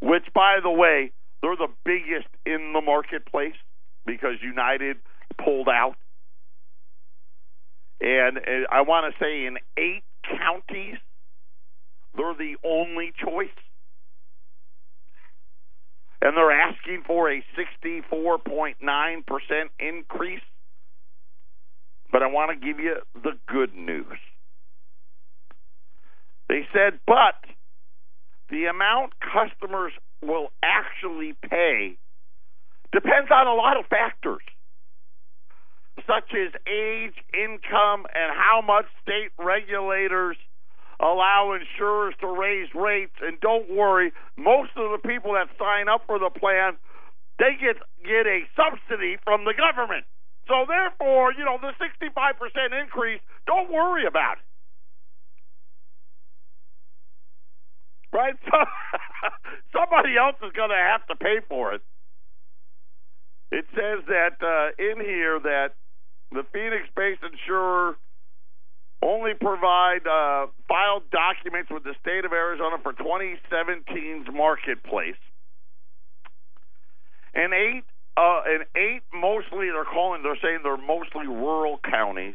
which 0.00 0.24
by 0.34 0.58
the 0.62 0.70
way, 0.70 1.12
They're 1.42 1.56
the 1.56 1.68
biggest 1.84 2.28
in 2.46 2.72
the 2.72 2.80
marketplace 2.80 3.56
because 4.06 4.40
United 4.42 4.96
pulled 5.36 5.68
out. 5.68 5.96
And, 8.00 8.38
I 8.70 8.80
want 8.80 9.12
to 9.12 9.22
say 9.22 9.44
in 9.44 9.58
eight 9.76 10.04
counties, 10.24 10.96
they're 12.16 12.34
the 12.34 12.56
only 12.64 13.12
choice. 13.22 13.48
And 16.22 16.36
they're 16.36 16.52
asking 16.52 17.02
for 17.06 17.30
a 17.30 17.44
64.9% 17.58 18.74
increase. 19.78 20.40
But 22.10 22.22
I 22.22 22.26
want 22.26 22.58
to 22.58 22.66
give 22.66 22.78
you 22.80 22.96
the 23.14 23.32
good 23.46 23.74
news. 23.74 24.18
They 26.48 26.66
said, 26.72 27.00
but 27.06 27.34
the 28.50 28.66
amount 28.66 29.12
customers 29.20 29.92
will 30.22 30.48
actually 30.62 31.34
pay 31.42 31.96
depends 32.92 33.30
on 33.30 33.46
a 33.46 33.54
lot 33.54 33.76
of 33.76 33.86
factors, 33.86 34.42
such 36.06 36.30
as 36.32 36.52
age, 36.66 37.14
income, 37.34 38.06
and 38.14 38.32
how 38.32 38.62
much 38.64 38.86
state 39.02 39.32
regulators 39.38 40.36
allow 41.04 41.52
insurers 41.52 42.14
to 42.20 42.26
raise 42.26 42.72
rates. 42.74 43.14
And 43.20 43.38
don't 43.40 43.68
worry, 43.70 44.12
most 44.36 44.70
of 44.76 44.90
the 44.90 45.06
people 45.06 45.34
that 45.34 45.52
sign 45.60 45.88
up 45.88 46.02
for 46.06 46.18
the 46.18 46.30
plan, 46.32 46.80
they 47.38 47.52
get 47.60 47.76
get 48.02 48.26
a 48.26 48.48
subsidy 48.56 49.18
from 49.22 49.44
the 49.44 49.52
government. 49.52 50.08
So 50.48 50.64
therefore, 50.66 51.32
you 51.32 51.44
know, 51.44 51.58
the 51.60 51.72
65% 51.80 52.80
increase, 52.80 53.20
don't 53.46 53.70
worry 53.70 54.06
about 54.06 54.36
it. 54.38 54.44
Right? 58.16 58.34
So, 58.44 58.58
somebody 59.72 60.16
else 60.16 60.36
is 60.44 60.52
going 60.52 60.70
to 60.70 60.76
have 60.76 61.04
to 61.08 61.16
pay 61.16 61.40
for 61.48 61.74
it. 61.74 61.82
It 63.50 63.64
says 63.74 64.04
that 64.06 64.38
uh, 64.38 64.70
in 64.78 65.00
here 65.00 65.40
that 65.40 65.74
the 66.30 66.44
Phoenix-based 66.52 67.22
insurer 67.22 67.96
only 69.04 69.32
provide 69.34 70.06
uh, 70.08 70.46
filed 70.66 71.04
documents 71.10 71.70
with 71.70 71.84
the 71.84 71.94
state 72.00 72.24
of 72.24 72.32
Arizona 72.32 72.76
for 72.82 72.92
2017's 72.94 74.28
marketplace. 74.32 75.20
And 77.34 77.52
eight, 77.52 77.84
uh, 78.16 78.40
and 78.46 78.64
eight 78.74 79.02
mostly 79.12 79.68
they're 79.70 79.84
calling, 79.84 80.22
they're 80.22 80.38
saying 80.42 80.60
they're 80.62 80.76
mostly 80.76 81.26
rural 81.26 81.78
counties. 81.84 82.34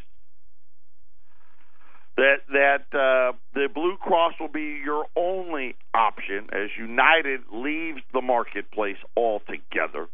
That 2.17 2.41
that 2.51 2.85
uh, 2.91 3.31
the 3.53 3.69
Blue 3.73 3.95
Cross 3.95 4.33
will 4.41 4.49
be 4.49 4.81
your 4.83 5.05
only 5.15 5.75
option 5.93 6.49
as 6.51 6.69
United 6.77 7.41
leaves 7.51 8.01
the 8.11 8.21
marketplace 8.21 8.97
altogether. 9.15 10.07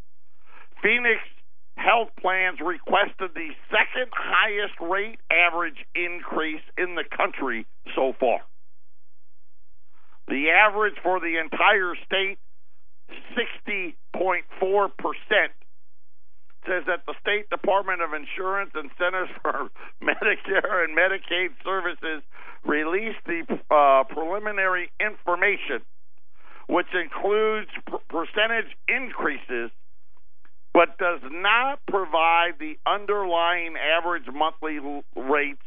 Phoenix 0.84 1.20
health 1.78 2.10
plans 2.20 2.60
requested 2.64 3.32
the 3.36 3.50
second 3.70 4.12
highest 4.12 4.74
rate 4.82 5.20
average 5.32 5.86
increase 5.94 6.64
in 6.78 6.96
the 6.96 7.04
country 7.16 7.66
so 7.96 8.14
far. 8.20 8.40
The 10.28 10.50
average 10.50 10.96
for 11.04 11.20
the 11.20 11.38
entire 11.38 11.94
state, 12.06 12.40
60.4%, 13.38 14.90
says 16.66 16.84
that 16.88 17.06
the 17.06 17.14
State 17.22 17.50
Department 17.52 18.02
of 18.02 18.10
Insurance 18.14 18.72
and 18.74 18.90
Centers 18.98 19.30
for 19.42 19.70
Medicare 20.02 20.84
and 20.84 20.98
Medicaid 20.98 21.50
Services 21.64 22.24
released 22.66 23.22
the 23.28 23.46
uh, 23.70 24.04
preliminary 24.10 24.92
information, 25.00 25.86
which 26.68 26.88
includes 26.94 27.70
p- 27.86 27.94
percentage 28.10 28.76
increases 28.88 29.70
but 30.76 30.98
does 30.98 31.22
not 31.32 31.80
provide 31.88 32.60
the 32.60 32.78
underlying 32.86 33.76
average 33.78 34.26
monthly 34.28 34.78
rates 35.16 35.64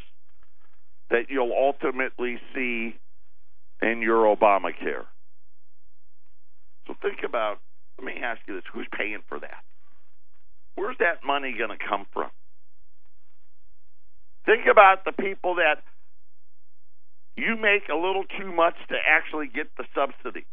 that 1.09 1.31
you'll 1.31 1.55
ultimately 1.59 2.37
see 2.55 2.95
in 3.81 4.03
your 4.03 4.37
Obamacare. 4.37 5.07
So 6.87 6.95
think 7.01 7.21
about, 7.27 7.57
let 7.97 8.05
me 8.05 8.21
ask 8.23 8.43
you 8.47 8.55
this 8.57 8.65
who's 8.71 8.87
paying 8.99 9.21
for 9.31 9.41
that? 9.41 9.65
Where's 10.75 10.97
that 10.99 11.25
money 11.27 11.55
going 11.57 11.71
to 11.71 11.83
come 11.83 12.05
from? 12.13 12.29
Think 14.45 14.67
about 14.71 15.07
the 15.07 15.13
people 15.13 15.55
that 15.55 15.77
you 17.35 17.57
make 17.57 17.89
a 17.89 17.97
little 17.97 18.25
too 18.39 18.53
much 18.53 18.75
to 18.91 18.97
actually 19.09 19.47
get 19.47 19.69
the 19.79 19.85
subsidy 19.95 20.45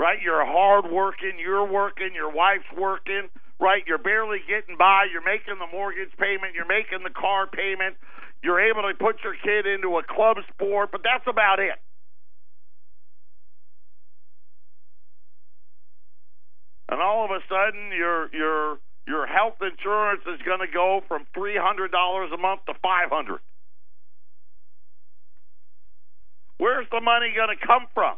right? 0.00 0.16
You're 0.24 0.46
hard 0.46 0.90
working, 0.90 1.36
you're 1.38 1.68
working, 1.68 2.14
your 2.14 2.32
wife's 2.32 2.64
working, 2.72 3.28
right? 3.60 3.82
You're 3.86 4.00
barely 4.00 4.38
getting 4.48 4.78
by, 4.78 5.04
you're 5.12 5.20
making 5.20 5.60
the 5.60 5.68
mortgage 5.70 6.08
payment, 6.16 6.56
you're 6.56 6.64
making 6.64 7.04
the 7.04 7.12
car 7.12 7.46
payment, 7.46 7.96
you're 8.42 8.64
able 8.64 8.80
to 8.88 8.96
put 8.96 9.16
your 9.22 9.36
kid 9.36 9.68
into 9.68 9.98
a 9.98 10.02
club 10.02 10.38
sport, 10.54 10.88
but 10.90 11.02
that's 11.04 11.28
about 11.28 11.60
it. 11.60 11.76
And 16.88 17.02
all 17.02 17.26
of 17.26 17.30
a 17.30 17.44
sudden 17.46 17.92
your 17.92 18.34
your 18.34 18.78
your 19.06 19.26
health 19.26 19.60
insurance 19.60 20.22
is 20.26 20.40
going 20.46 20.60
to 20.60 20.72
go 20.72 21.02
from 21.08 21.26
$300 21.36 22.34
a 22.34 22.36
month 22.38 22.60
to 22.66 22.74
500. 22.82 23.40
Where's 26.58 26.86
the 26.90 27.00
money 27.00 27.32
going 27.36 27.56
to 27.56 27.66
come 27.66 27.86
from? 27.92 28.16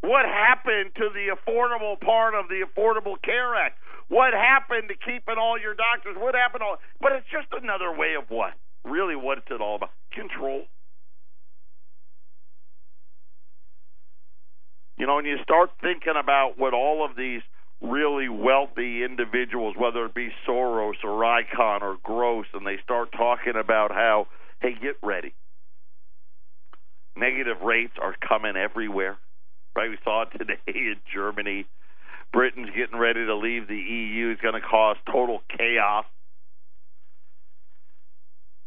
What 0.00 0.24
happened 0.24 0.92
to 0.96 1.10
the 1.12 1.36
affordable 1.36 2.00
part 2.00 2.34
of 2.34 2.48
the 2.48 2.64
Affordable 2.64 3.20
Care 3.22 3.54
Act? 3.54 3.78
What 4.08 4.32
happened 4.32 4.88
to 4.88 4.94
keeping 4.94 5.36
all 5.38 5.60
your 5.60 5.74
doctors? 5.74 6.16
What 6.18 6.34
happened? 6.34 6.62
All, 6.62 6.78
but 7.00 7.12
it's 7.12 7.26
just 7.30 7.48
another 7.52 7.94
way 7.96 8.14
of 8.18 8.24
what? 8.28 8.54
Really, 8.84 9.14
what's 9.14 9.42
it 9.50 9.60
all 9.60 9.76
about? 9.76 9.90
Control. 10.12 10.64
You 14.96 15.06
know, 15.06 15.16
when 15.16 15.26
you 15.26 15.38
start 15.42 15.70
thinking 15.80 16.14
about 16.18 16.58
what 16.58 16.74
all 16.74 17.04
of 17.04 17.16
these 17.16 17.42
really 17.80 18.28
wealthy 18.28 19.04
individuals, 19.04 19.74
whether 19.78 20.04
it 20.06 20.14
be 20.14 20.28
Soros 20.46 21.04
or 21.04 21.22
Icahn 21.22 21.82
or 21.82 21.96
Gross, 22.02 22.46
and 22.52 22.66
they 22.66 22.78
start 22.82 23.12
talking 23.12 23.54
about 23.56 23.92
how, 23.92 24.26
hey, 24.60 24.74
get 24.80 24.96
ready. 25.02 25.34
Negative 27.16 27.60
rates 27.62 27.94
are 28.00 28.14
coming 28.26 28.56
everywhere 28.56 29.18
right? 29.74 29.90
We 29.90 29.98
saw 30.04 30.22
it 30.22 30.28
today 30.36 30.58
in 30.66 30.96
Germany. 31.12 31.66
Britain's 32.32 32.70
getting 32.76 32.98
ready 32.98 33.26
to 33.26 33.36
leave 33.36 33.66
the 33.68 33.76
EU. 33.76 34.28
It's 34.30 34.40
going 34.40 34.54
to 34.54 34.60
cause 34.60 34.96
total 35.10 35.42
chaos. 35.56 36.04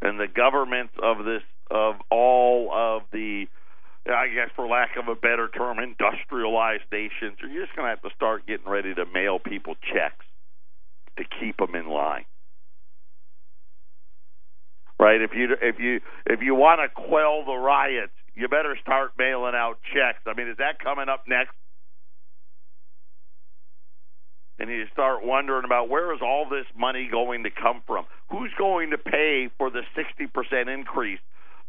And 0.02 0.20
the 0.20 0.28
governments 0.28 0.92
of 1.02 1.24
this, 1.24 1.42
of 1.70 1.94
all 2.10 2.70
of 2.72 3.02
the, 3.10 3.46
I 4.06 4.28
guess 4.28 4.50
for 4.54 4.66
lack 4.66 4.96
of 4.98 5.08
a 5.08 5.14
better 5.14 5.48
term, 5.48 5.78
industrialized 5.78 6.84
nations, 6.92 7.38
are 7.42 7.48
just 7.48 7.74
going 7.74 7.86
to 7.86 7.90
have 7.90 8.02
to 8.02 8.10
start 8.14 8.46
getting 8.46 8.68
ready 8.68 8.94
to 8.94 9.06
mail 9.06 9.38
people 9.38 9.74
checks 9.80 10.26
to 11.16 11.24
keep 11.40 11.56
them 11.56 11.74
in 11.74 11.88
line. 11.88 12.24
Right? 15.00 15.20
If 15.20 15.30
you 15.34 15.56
if 15.60 15.78
you 15.78 16.00
if 16.26 16.40
you 16.40 16.54
want 16.54 16.80
to 16.80 16.88
quell 16.88 17.44
the 17.44 17.56
riots, 17.56 18.12
you 18.34 18.48
better 18.48 18.76
start 18.82 19.12
mailing 19.18 19.54
out 19.54 19.78
checks. 19.92 20.18
I 20.26 20.34
mean, 20.34 20.48
is 20.48 20.58
that 20.58 20.82
coming 20.82 21.08
up 21.08 21.24
next? 21.26 21.54
And 24.58 24.70
you 24.70 24.86
start 24.92 25.24
wondering 25.24 25.64
about 25.64 25.88
where 25.88 26.14
is 26.14 26.20
all 26.22 26.46
this 26.48 26.66
money 26.78 27.08
going 27.10 27.42
to 27.42 27.50
come 27.50 27.82
from? 27.86 28.06
Who's 28.30 28.52
going 28.56 28.90
to 28.90 28.98
pay 28.98 29.50
for 29.58 29.70
the 29.70 29.82
60% 29.98 30.72
increase 30.72 31.18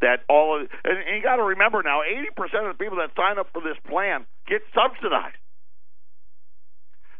that 0.01 0.21
all 0.29 0.61
of, 0.61 0.67
and, 0.83 0.97
you 1.17 1.23
got 1.23 1.37
to 1.37 1.43
remember 1.43 1.81
now 1.81 2.01
80% 2.01 2.69
of 2.69 2.77
the 2.77 2.83
people 2.83 2.97
that 2.97 3.09
sign 3.17 3.39
up 3.39 3.47
for 3.53 3.61
this 3.61 3.77
plan 3.89 4.25
get 4.47 4.61
subsidized. 4.73 5.37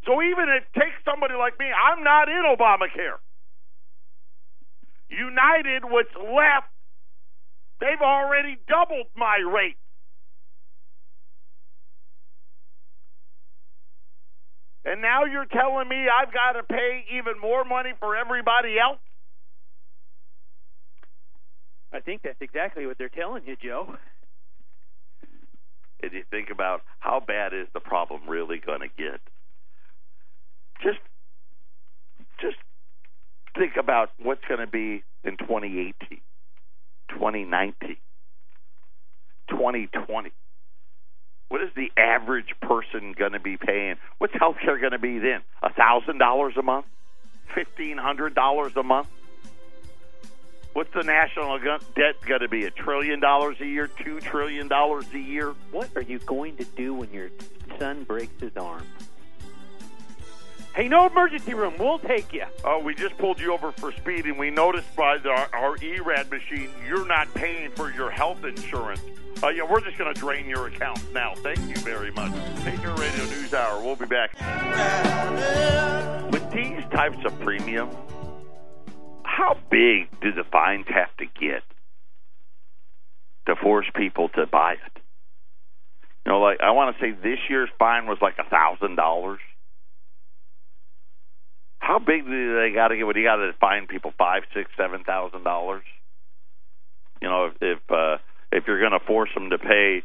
So 0.05 0.21
even 0.21 0.49
if 0.53 0.69
it 0.69 0.79
takes 0.79 1.01
somebody 1.03 1.33
like 1.33 1.57
me, 1.57 1.65
I'm 1.65 2.03
not 2.03 2.29
in 2.29 2.43
Obamacare. 2.45 3.17
United, 5.09 5.85
what's 5.85 6.13
left 6.13 6.69
They've 7.79 8.01
already 8.01 8.57
doubled 8.67 9.07
my 9.15 9.37
rate. 9.37 9.77
And 14.85 15.01
now 15.01 15.25
you're 15.25 15.45
telling 15.45 15.89
me 15.89 16.05
I've 16.07 16.31
got 16.31 16.53
to 16.53 16.63
pay 16.63 17.05
even 17.17 17.33
more 17.41 17.65
money 17.65 17.93
for 17.99 18.15
everybody 18.15 18.77
else? 18.79 18.99
I 21.91 22.01
think 22.01 22.21
that's 22.23 22.39
exactly 22.41 22.85
what 22.85 22.97
they're 22.97 23.09
telling 23.09 23.43
you, 23.47 23.55
Joe. 23.61 23.95
And 26.03 26.13
you 26.13 26.23
think 26.29 26.49
about 26.51 26.81
how 26.99 27.19
bad 27.25 27.53
is 27.53 27.67
the 27.73 27.79
problem 27.79 28.29
really 28.29 28.61
going 28.63 28.81
to 28.81 28.87
get? 28.87 29.21
Just, 30.83 30.99
just 32.39 32.57
think 33.57 33.73
about 33.79 34.09
what's 34.21 34.43
going 34.47 34.59
to 34.59 34.67
be 34.67 35.03
in 35.23 35.37
2018. 35.37 36.19
2019, 37.09 37.97
2020. 39.49 40.31
What 41.49 41.61
is 41.61 41.69
the 41.75 41.91
average 41.95 42.53
person 42.61 43.13
going 43.17 43.33
to 43.33 43.39
be 43.39 43.57
paying? 43.57 43.95
What's 44.17 44.33
health 44.33 44.57
care 44.63 44.79
going 44.79 44.91
to 44.91 44.99
be 44.99 45.19
then? 45.19 45.41
A 45.61 45.71
thousand 45.71 46.17
dollars 46.17 46.55
a 46.57 46.63
month? 46.63 46.85
Fifteen 47.53 47.97
hundred 47.97 48.33
dollars 48.35 48.73
a 48.75 48.83
month? 48.83 49.07
What's 50.73 50.93
the 50.93 51.03
national 51.03 51.57
debt 51.59 52.15
going 52.25 52.41
to 52.41 52.49
be? 52.49 52.65
A 52.65 52.71
trillion 52.71 53.21
dollars 53.21 53.55
a 53.61 53.65
year? 53.65 53.87
Two 53.87 54.19
trillion 54.19 54.67
dollars 54.67 55.05
a 55.13 55.19
year? 55.19 55.55
What 55.71 55.89
are 55.95 56.01
you 56.01 56.19
going 56.19 56.57
to 56.57 56.65
do 56.65 56.93
when 56.93 57.11
your 57.13 57.29
son 57.79 58.03
breaks 58.03 58.41
his 58.41 58.57
arm? 58.57 58.85
Hey, 60.75 60.89
no 60.89 61.07
emergency 61.07 61.53
room. 61.53 61.75
We'll 61.79 61.99
take 61.99 62.33
you. 62.33 62.43
Oh, 62.65 62.79
we 62.79 62.93
just 62.95 63.17
pulled 63.17 63.39
you 63.39 63.53
over 63.53 63.71
for 63.71 63.93
speeding. 63.93 64.37
We 64.37 64.49
noticed 64.49 64.93
by 64.93 65.17
the, 65.17 65.29
our 65.29 65.77
ERAD 65.77 66.29
machine 66.29 66.69
you're 66.85 67.05
not 67.05 67.33
paying 67.33 67.71
for 67.71 67.91
your 67.91 68.11
health 68.11 68.43
insurance. 68.43 68.99
Uh, 69.41 69.47
yeah, 69.47 69.63
we're 69.63 69.79
just 69.79 69.97
going 69.97 70.13
to 70.13 70.19
drain 70.19 70.49
your 70.49 70.67
account 70.67 70.99
now. 71.13 71.33
Thank 71.35 71.59
you 71.59 71.77
very 71.77 72.11
much. 72.11 72.33
Patriot 72.65 72.99
Radio 72.99 73.23
News 73.23 73.53
Hour. 73.53 73.81
We'll 73.81 73.95
be 73.95 74.05
back. 74.05 74.33
With 76.33 76.51
these 76.51 76.83
types 76.91 77.23
of 77.23 77.39
premiums, 77.39 77.95
how 79.23 79.57
big 79.71 80.09
do 80.19 80.33
the 80.33 80.43
fines 80.51 80.87
have 80.89 81.15
to 81.19 81.25
get 81.39 81.63
to 83.45 83.55
force 83.55 83.85
people 83.95 84.27
to 84.29 84.45
buy 84.45 84.73
it? 84.73 85.01
You 86.25 86.33
know, 86.33 86.41
like 86.41 86.59
I 86.59 86.71
want 86.71 86.97
to 86.97 87.01
say 87.01 87.11
this 87.11 87.39
year's 87.49 87.69
fine 87.79 88.07
was 88.07 88.17
like 88.21 88.35
a 88.39 88.49
thousand 88.49 88.95
dollars. 88.97 89.39
How 91.85 91.99
big 91.99 92.25
do 92.25 92.59
they 92.59 92.71
got 92.73 92.87
to 92.87 92.97
get? 92.97 93.05
What 93.05 93.13
do 93.13 93.21
you 93.21 93.27
got 93.27 93.35
to 93.35 93.53
fine 93.61 93.85
people 93.85 94.11
five, 94.17 94.41
six, 94.55 94.71
seven 94.75 95.03
thousand 95.03 95.43
dollars? 95.43 95.83
You 97.21 97.29
know, 97.29 97.45
if 97.45 97.53
if, 97.61 97.77
uh, 97.91 98.17
if 98.51 98.63
you're 98.65 98.79
going 98.79 98.99
to 98.99 99.05
force 99.05 99.29
them 99.35 99.51
to 99.51 99.59
pay 99.59 100.01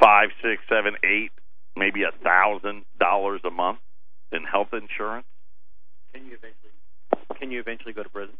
five, 0.00 0.28
six, 0.40 0.62
seven, 0.68 0.94
eight, 1.02 1.32
maybe 1.76 2.04
a 2.04 2.12
thousand 2.22 2.84
dollars 3.00 3.40
a 3.44 3.50
month 3.50 3.80
in 4.30 4.44
health 4.44 4.68
insurance, 4.72 5.26
can 6.14 6.24
you 6.24 6.38
eventually 6.38 6.70
can 7.40 7.50
you 7.50 7.58
eventually 7.58 7.92
go 7.92 8.04
to 8.04 8.08
prison? 8.08 8.36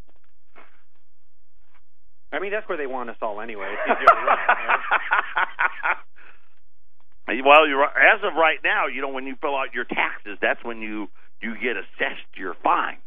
I 2.33 2.39
mean, 2.39 2.53
that's 2.53 2.69
where 2.69 2.79
they 2.79 2.87
want 2.87 3.11
us 3.11 3.17
all 3.21 3.41
anyway. 3.41 3.75
well, 7.45 7.67
you're 7.67 7.83
as 7.83 8.23
of 8.23 8.35
right 8.35 8.61
now, 8.63 8.87
you 8.87 9.03
know, 9.03 9.11
when 9.11 9.27
you 9.27 9.35
fill 9.41 9.57
out 9.57 9.75
your 9.75 9.85
taxes, 9.85 10.39
that's 10.41 10.63
when 10.63 10.81
you 10.81 11.09
you 11.45 11.55
get 11.55 11.77
assessed 11.77 12.37
your 12.37 12.55
fine. 12.63 12.99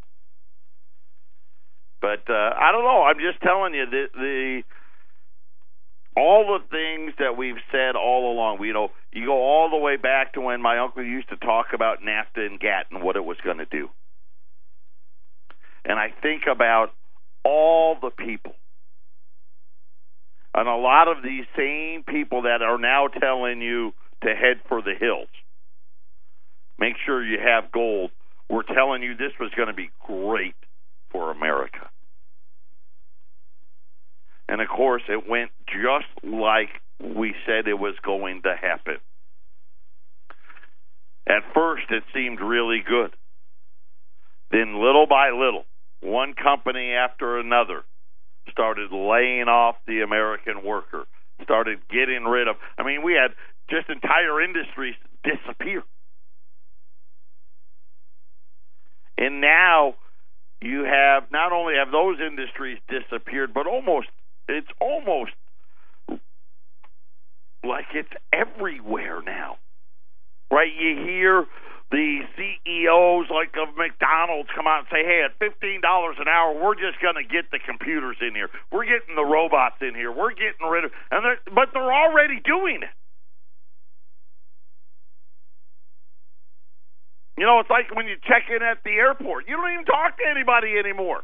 But 2.00 2.30
uh, 2.30 2.54
I 2.56 2.72
don't 2.72 2.84
know. 2.84 3.04
I'm 3.04 3.18
just 3.18 3.42
telling 3.42 3.74
you 3.74 3.86
the 3.90 4.06
the 4.14 4.62
all 6.16 6.60
the 6.60 6.66
things 6.70 7.14
that 7.20 7.38
we've 7.38 7.62
said 7.72 7.96
all 7.96 8.32
along. 8.32 8.64
You 8.64 8.74
know, 8.74 8.90
you 9.12 9.26
go 9.26 9.34
all 9.34 9.70
the 9.70 9.78
way 9.78 9.98
back 9.98 10.34
to 10.34 10.42
when 10.42 10.62
my 10.62 10.78
uncle 10.78 11.04
used 11.04 11.30
to 11.30 11.38
talk 11.38 11.68
about 11.74 12.00
NAFTA 12.02 12.46
and 12.46 12.60
GATT 12.60 12.88
and 12.92 13.04
what 13.04 13.16
it 13.16 13.26
was 13.26 13.38
going 13.44 13.58
to 13.58 13.66
do. 13.66 13.90
And 15.86 16.00
I 16.00 16.10
think 16.22 16.44
about 16.52 16.90
all 17.44 17.98
the 18.02 18.12
people 18.12 18.54
and 20.58 20.68
a 20.68 20.76
lot 20.76 21.08
of 21.08 21.24
these 21.24 21.46
same 21.56 22.04
people 22.04 22.42
that 22.44 22.64
are 22.64 22.80
now 22.80 23.08
telling 23.08 23.62
you 23.62 23.94
to 24.24 24.30
head 24.30 24.60
for 24.68 24.82
the 24.82 24.94
hills. 25.00 25.30
Make 26.80 26.96
sure 27.06 27.24
you 27.24 27.38
have 27.40 27.72
gold. 27.72 28.10
We're 28.50 28.64
telling 28.64 29.04
you 29.04 29.16
this 29.16 29.34
was 29.40 29.52
going 29.56 29.68
to 29.68 29.74
be 29.74 29.90
great 30.06 30.56
for 31.12 31.32
America. 31.32 31.90
And 34.50 34.62
of 34.62 34.68
course, 34.70 35.04
it 35.10 35.28
went 35.28 35.52
just 35.68 36.08
like 36.24 36.70
we 37.04 37.36
said 37.46 37.68
it 37.68 37.78
was 37.78 37.96
going 38.04 38.42
to 38.44 38.56
happen. 38.60 38.98
At 41.28 41.44
first, 41.54 41.84
it 41.90 42.04
seemed 42.14 42.40
really 42.40 42.82
good. 42.88 43.12
Then, 44.50 44.82
little 44.82 45.08
by 45.08 45.32
little, 45.32 45.66
one 46.02 46.34
company 46.34 46.94
after 46.94 47.38
another 47.38 47.84
started 48.50 48.94
laying 48.94 49.50
off 49.50 49.76
the 49.86 50.02
American 50.02 50.64
worker, 50.64 51.06
started 51.44 51.80
getting 51.90 52.24
rid 52.24 52.48
of. 52.48 52.56
I 52.78 52.84
mean, 52.84 53.04
we 53.04 53.14
had 53.14 53.36
just 53.70 53.90
entire 53.90 54.42
industries 54.42 54.96
disappear. 55.24 55.84
And 59.18 59.42
now 59.42 59.96
you 60.62 60.84
have 60.84 61.32
not 61.32 61.52
only 61.52 61.76
have 61.76 61.92
those 61.92 62.18
industries 62.20 62.80
disappeared, 62.90 63.54
but 63.54 63.68
almost 63.68 64.08
it's 64.48 64.68
almost 64.80 65.32
like 67.64 67.86
it's 67.94 68.10
everywhere 68.32 69.22
now. 69.26 69.58
Right? 70.52 70.72
You 70.74 71.04
hear 71.04 71.46
the 71.92 72.20
CEOs 72.36 73.28
like 73.32 73.56
of 73.56 73.76
McDonald's 73.78 74.50
come 74.56 74.68
out 74.68 74.80
and 74.80 74.88
say, 74.92 75.04
"Hey, 75.04 75.24
at 75.24 75.38
fifteen 75.40 75.82
dollars 75.82 76.18
an 76.20 76.28
hour, 76.28 76.54
we're 76.54 76.76
just 76.76 77.00
going 77.02 77.16
to 77.16 77.24
get 77.24 77.50
the 77.52 77.60
computers 77.60 78.18
in 78.22 78.36
here. 78.36 78.50
We're 78.72 78.86
getting 78.86 79.16
the 79.16 79.26
robots 79.26 79.78
in 79.82 79.96
here. 79.96 80.12
We're 80.12 80.36
getting 80.36 80.68
rid 80.68 80.86
of." 80.86 80.92
And 81.12 81.24
they're, 81.24 81.40
but 81.54 81.70
they're 81.74 81.94
already 81.94 82.40
doing 82.44 82.84
it. 82.84 82.92
You 87.38 87.46
know, 87.46 87.60
it's 87.62 87.70
like 87.70 87.94
when 87.94 88.08
you 88.08 88.18
check 88.26 88.50
in 88.50 88.62
at 88.66 88.82
the 88.84 88.98
airport. 88.98 89.48
You 89.48 89.56
don't 89.56 89.72
even 89.72 89.86
talk 89.86 90.18
to 90.18 90.26
anybody 90.26 90.78
anymore. 90.78 91.24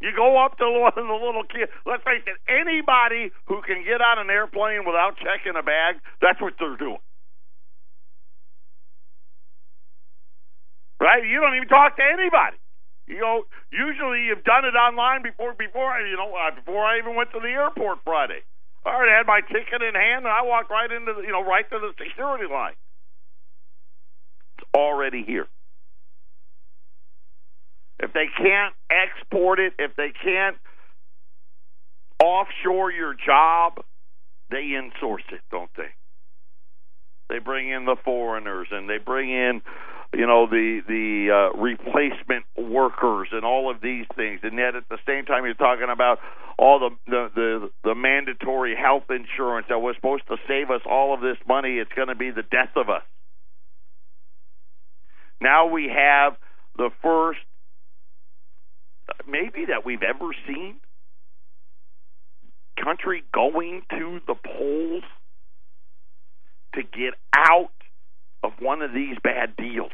You 0.00 0.12
go 0.14 0.38
up 0.44 0.58
to 0.58 0.66
one 0.84 0.92
of 0.96 1.06
the 1.08 1.18
little 1.18 1.44
kids. 1.48 1.72
Let's 1.86 2.04
face 2.04 2.22
it, 2.28 2.36
anybody 2.46 3.32
who 3.48 3.62
can 3.64 3.82
get 3.82 4.04
on 4.04 4.20
an 4.20 4.30
airplane 4.30 4.84
without 4.84 5.16
checking 5.18 5.56
a 5.58 5.64
bag, 5.64 5.96
that's 6.20 6.40
what 6.40 6.54
they're 6.60 6.76
doing. 6.76 7.02
right? 11.00 11.24
You 11.24 11.40
don't 11.40 11.56
even 11.56 11.68
talk 11.68 11.96
to 11.96 12.04
anybody. 12.04 12.58
You 13.08 13.20
know, 13.24 13.48
usually 13.72 14.28
you've 14.28 14.44
done 14.44 14.68
it 14.68 14.76
online 14.76 15.22
before 15.24 15.54
before 15.56 15.96
you 16.04 16.16
know 16.16 16.28
uh, 16.36 16.52
before 16.52 16.84
I 16.84 16.98
even 16.98 17.16
went 17.16 17.32
to 17.32 17.40
the 17.40 17.48
airport 17.48 18.04
Friday. 18.04 18.44
I 18.84 18.94
already 18.94 19.12
had 19.16 19.26
my 19.26 19.40
ticket 19.40 19.80
in 19.80 19.96
hand, 19.96 20.28
and 20.28 20.32
I 20.32 20.44
walked 20.44 20.70
right 20.70 20.90
into 20.92 21.16
the, 21.16 21.22
you 21.24 21.32
know 21.32 21.40
right 21.44 21.64
to 21.72 21.78
the 21.80 21.96
security 21.96 22.44
line. 22.44 22.76
Already 24.74 25.24
here. 25.24 25.46
If 28.00 28.12
they 28.12 28.26
can't 28.36 28.74
export 28.90 29.58
it, 29.58 29.72
if 29.78 29.96
they 29.96 30.12
can't 30.22 30.56
offshore 32.22 32.92
your 32.92 33.14
job, 33.14 33.82
they 34.50 34.72
insource 34.74 35.26
it, 35.32 35.40
don't 35.50 35.70
they? 35.76 35.90
They 37.28 37.38
bring 37.40 37.70
in 37.70 37.84
the 37.84 37.96
foreigners 38.04 38.68
and 38.70 38.88
they 38.88 38.98
bring 38.98 39.30
in 39.30 39.62
you 40.14 40.26
know 40.26 40.46
the 40.46 40.80
the 40.88 41.28
uh, 41.30 41.58
replacement 41.58 42.44
workers 42.56 43.28
and 43.32 43.44
all 43.44 43.70
of 43.70 43.80
these 43.82 44.06
things, 44.16 44.40
and 44.42 44.56
yet 44.56 44.74
at 44.74 44.88
the 44.88 44.98
same 45.06 45.26
time 45.26 45.44
you're 45.44 45.54
talking 45.54 45.88
about 45.92 46.18
all 46.58 46.78
the, 46.78 46.90
the 47.06 47.30
the 47.34 47.70
the 47.84 47.94
mandatory 47.94 48.74
health 48.74 49.04
insurance 49.10 49.66
that 49.68 49.78
was 49.80 49.96
supposed 49.96 50.26
to 50.28 50.36
save 50.46 50.70
us 50.70 50.80
all 50.88 51.12
of 51.12 51.20
this 51.20 51.36
money. 51.46 51.76
It's 51.76 51.92
going 51.94 52.08
to 52.08 52.14
be 52.14 52.30
the 52.30 52.42
death 52.42 52.72
of 52.76 52.88
us. 52.88 53.02
Now 55.40 55.66
we 55.66 55.88
have 55.94 56.36
the 56.76 56.90
first, 57.02 57.40
maybe 59.26 59.66
that 59.68 59.84
we've 59.84 60.02
ever 60.02 60.30
seen, 60.46 60.76
country 62.82 63.24
going 63.32 63.82
to 63.90 64.20
the 64.26 64.34
polls 64.34 65.04
to 66.74 66.82
get 66.82 67.14
out 67.36 67.70
of 68.42 68.52
one 68.60 68.82
of 68.82 68.92
these 68.92 69.16
bad 69.22 69.56
deals. 69.56 69.90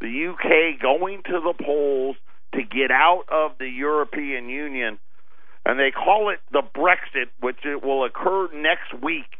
The 0.00 0.28
UK 0.32 0.80
going 0.80 1.22
to 1.24 1.40
the 1.40 1.54
polls 1.64 2.16
to 2.54 2.62
get 2.62 2.90
out 2.90 3.24
of 3.30 3.52
the 3.58 3.68
European 3.68 4.48
Union, 4.48 4.98
and 5.64 5.78
they 5.78 5.90
call 5.90 6.30
it 6.30 6.40
the 6.52 6.62
Brexit, 6.62 7.28
which 7.40 7.58
it 7.64 7.82
will 7.82 8.04
occur 8.04 8.48
next 8.54 9.02
week. 9.02 9.38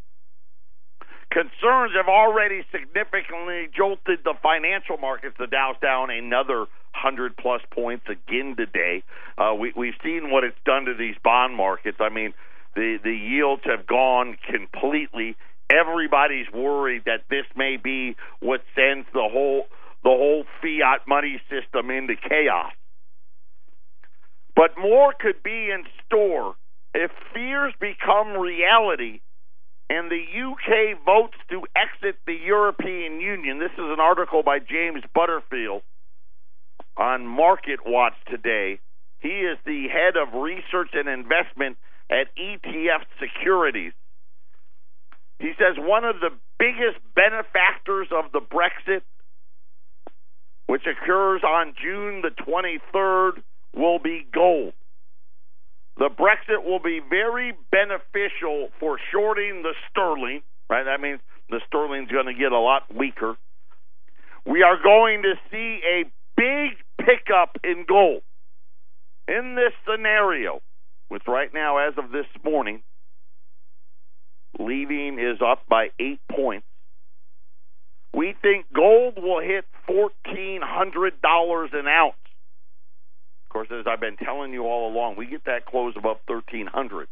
Concerns 1.35 1.91
have 1.97 2.07
already 2.07 2.63
significantly 2.71 3.69
jolted 3.77 4.21
the 4.23 4.35
financial 4.41 4.99
markets. 4.99 5.35
The 5.37 5.49
Dow's 5.49 5.75
down 5.83 6.11
another 6.11 6.67
hundred 6.93 7.37
plus 7.37 7.61
points 7.73 8.05
again 8.09 8.55
today. 8.57 9.03
Uh, 9.37 9.53
we, 9.59 9.73
we've 9.77 9.99
seen 10.01 10.31
what 10.31 10.45
it's 10.45 10.57
done 10.65 10.85
to 10.85 10.95
these 10.95 11.17
bond 11.25 11.57
markets. 11.57 11.99
I 11.99 12.09
mean, 12.09 12.35
the 12.77 12.99
the 13.03 13.11
yields 13.13 13.63
have 13.65 13.85
gone 13.85 14.39
completely 14.49 15.35
everybody's 15.69 16.47
worried 16.53 17.03
that 17.07 17.25
this 17.31 17.47
may 17.57 17.79
be 17.83 18.15
what 18.39 18.63
sends 18.77 19.09
the 19.13 19.29
whole 19.29 19.67
the 20.05 20.11
whole 20.11 20.45
fiat 20.63 21.01
money 21.09 21.41
system 21.51 21.91
into 21.91 22.15
chaos. 22.15 22.73
But 24.55 24.79
more 24.79 25.13
could 25.19 25.43
be 25.43 25.71
in 25.71 25.83
store 26.07 26.55
if 26.95 27.11
fears 27.33 27.75
become 27.81 28.37
reality 28.39 29.21
and 29.91 30.11
the 30.11 30.23
UK 30.23 31.05
votes 31.05 31.37
to 31.51 31.63
exit 31.77 32.17
the 32.27 32.35
European 32.35 33.21
Union. 33.21 33.59
This 33.59 33.73
is 33.73 33.79
an 33.91 34.01
article 34.01 34.43
by 34.43 34.59
James 34.59 35.03
Butterfield 35.15 35.83
on 36.97 37.27
Market 37.27 37.81
Watch 37.85 38.15
today. 38.31 38.81
He 39.21 39.29
is 39.29 39.59
the 39.65 39.89
head 39.89 40.17
of 40.17 40.41
research 40.41 40.91
and 40.93 41.09
investment 41.09 41.77
at 42.11 42.29
ETF 42.37 43.05
Securities. 43.21 43.93
He 45.39 45.53
says 45.59 45.77
one 45.77 46.05
of 46.05 46.17
the 46.21 46.31
biggest 46.59 46.99
benefactors 47.15 48.09
of 48.13 48.33
the 48.33 48.41
Brexit, 48.41 49.03
which 50.67 50.83
occurs 50.87 51.43
on 51.43 51.75
June 51.83 52.23
the 52.23 52.31
23rd, 52.31 53.43
will 53.75 53.99
be 53.99 54.27
gold. 54.33 54.73
The 55.97 56.09
Brexit 56.09 56.65
will 56.65 56.81
be 56.81 57.01
very 57.09 57.55
beneficial 57.71 58.69
for 58.81 58.99
shorting 59.13 59.63
the 59.63 59.75
sterling, 59.91 60.43
right? 60.69 60.85
That 60.85 61.01
means 61.01 61.21
the 61.51 61.61
sterling's 61.67 62.11
going 62.11 62.27
to 62.27 62.35
get 62.35 62.53
a 62.53 62.59
lot 62.59 62.83
weaker. 62.95 63.37
We 64.45 64.63
are 64.63 64.77
going 64.83 65.23
to 65.23 65.35
see 65.51 65.81
a 65.85 66.05
big 66.37 66.77
pickup 66.99 67.59
in 67.63 67.85
gold. 67.89 68.23
In 69.29 69.55
this 69.55 69.73
scenario, 69.89 70.61
with 71.11 71.23
right 71.29 71.53
now, 71.55 71.79
as 71.79 71.95
of 71.97 72.11
this 72.11 72.27
morning, 72.45 72.83
leaving 74.59 75.19
is 75.19 75.41
up 75.41 75.63
by 75.69 75.89
eight 75.99 76.21
points. 76.31 76.67
We 78.13 78.35
think 78.43 78.67
gold 78.75 79.15
will 79.17 79.41
hit 79.41 79.65
$1,400 79.89 81.75
an 81.75 81.89
ounce. 81.89 82.15
Course, 83.55 83.69
as 83.71 83.87
I've 83.87 84.01
been 84.01 84.17
telling 84.17 84.53
you 84.53 84.65
all 84.65 84.91
along, 84.93 85.15
we 85.17 85.27
get 85.27 85.45
that 85.47 85.65
close 85.65 85.95
above 85.97 86.19
1300 86.27 87.09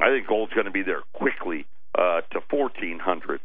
I 0.00 0.08
think 0.08 0.26
gold's 0.26 0.52
going 0.52 0.66
to 0.66 0.72
be 0.72 0.82
there 0.82 1.02
quickly 1.12 1.66
uh, 1.98 2.20
to 2.32 2.40
1400 2.50 3.40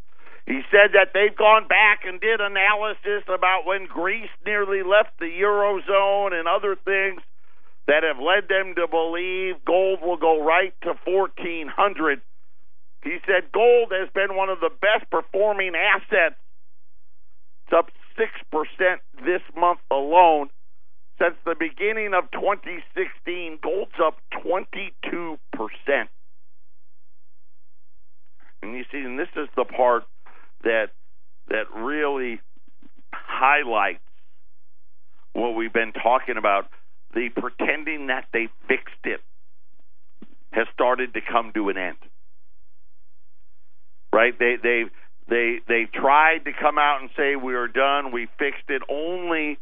he 0.48 0.62
said 0.72 0.96
that 0.96 1.12
they've 1.14 1.36
gone 1.36 1.68
back 1.68 2.08
and 2.08 2.22
did 2.22 2.40
analysis 2.40 3.28
about 3.28 3.66
when 3.66 3.86
Greece 3.86 4.32
nearly 4.46 4.82
left 4.82 5.20
the 5.20 5.28
Eurozone 5.28 6.32
and 6.32 6.48
other 6.48 6.78
things 6.86 7.20
that 7.86 8.04
have 8.04 8.24
led 8.24 8.48
them 8.48 8.74
to 8.76 8.88
believe 8.88 9.56
gold 9.66 10.00
will 10.02 10.16
go 10.16 10.42
right 10.42 10.74
to 10.84 10.96
1400. 11.04 12.22
He 13.04 13.18
said 13.28 13.52
gold 13.52 13.92
has 13.92 14.08
been 14.16 14.38
one 14.38 14.48
of 14.48 14.62
the 14.62 14.72
best 14.72 15.12
performing 15.12 15.74
assets. 15.76 16.40
It's 17.68 17.76
up 17.76 17.92
6% 18.18 18.98
this 19.26 19.44
month 19.54 19.80
alone. 19.92 20.50
Since 21.20 21.36
the 21.46 21.56
beginning 21.58 22.14
of 22.14 22.30
2016, 22.32 23.60
gold's 23.64 23.92
up 24.04 24.18
22%. 24.46 25.38
And 28.62 28.74
you 28.76 28.84
see, 28.92 29.00
and 29.00 29.18
this 29.18 29.30
is 29.36 29.48
the 29.56 29.66
part 29.66 30.04
that 30.64 30.88
that 31.48 31.66
really 31.76 32.40
highlights 33.14 34.00
what 35.34 35.56
we've 35.56 35.74
been 35.74 35.94
talking 35.94 36.38
about. 36.38 36.68
The 37.14 37.30
pretending 37.30 38.08
that 38.08 38.26
they 38.34 38.50
fixed 38.68 39.06
it 39.06 39.22
has 40.52 40.68
started 40.74 41.14
to 41.14 41.22
come 41.22 41.52
to 41.54 41.70
an 41.70 41.78
end. 41.78 41.98
Right? 44.14 44.38
They 44.38 44.56
they 44.62 44.84
they 45.30 45.60
they 45.68 45.88
tried 45.92 46.46
to 46.46 46.52
come 46.54 46.78
out 46.78 47.02
and 47.02 47.10
say 47.18 47.36
we 47.36 47.56
are 47.56 47.68
done, 47.68 48.12
we 48.12 48.28
fixed 48.38 48.70
it 48.70 48.82
only 48.90 49.58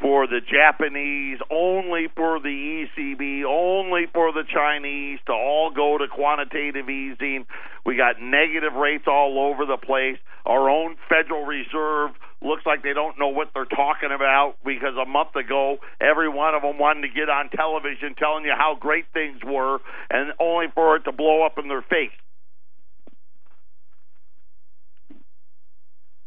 for 0.00 0.26
the 0.26 0.40
Japanese, 0.40 1.38
only 1.50 2.08
for 2.16 2.40
the 2.40 2.86
ECB, 2.86 3.44
only 3.44 4.06
for 4.12 4.32
the 4.32 4.44
Chinese 4.48 5.18
to 5.26 5.32
all 5.32 5.70
go 5.70 5.98
to 5.98 6.08
quantitative 6.08 6.88
easing. 6.88 7.46
We 7.84 7.96
got 7.96 8.20
negative 8.20 8.72
rates 8.72 9.04
all 9.06 9.38
over 9.38 9.66
the 9.66 9.76
place. 9.76 10.16
Our 10.46 10.70
own 10.70 10.96
Federal 11.08 11.44
Reserve 11.44 12.10
looks 12.42 12.64
like 12.64 12.82
they 12.82 12.94
don't 12.94 13.18
know 13.18 13.28
what 13.28 13.48
they're 13.52 13.66
talking 13.66 14.10
about 14.14 14.54
because 14.64 14.96
a 15.00 15.06
month 15.06 15.36
ago 15.36 15.76
every 16.00 16.28
one 16.28 16.54
of 16.54 16.62
them 16.62 16.78
wanted 16.78 17.02
to 17.02 17.08
get 17.08 17.28
on 17.28 17.50
television 17.50 18.14
telling 18.18 18.44
you 18.44 18.54
how 18.56 18.76
great 18.80 19.04
things 19.12 19.38
were 19.44 19.78
and 20.08 20.32
only 20.40 20.66
for 20.74 20.96
it 20.96 21.04
to 21.04 21.12
blow 21.12 21.44
up 21.44 21.58
in 21.58 21.68
their 21.68 21.82
face. 21.82 22.16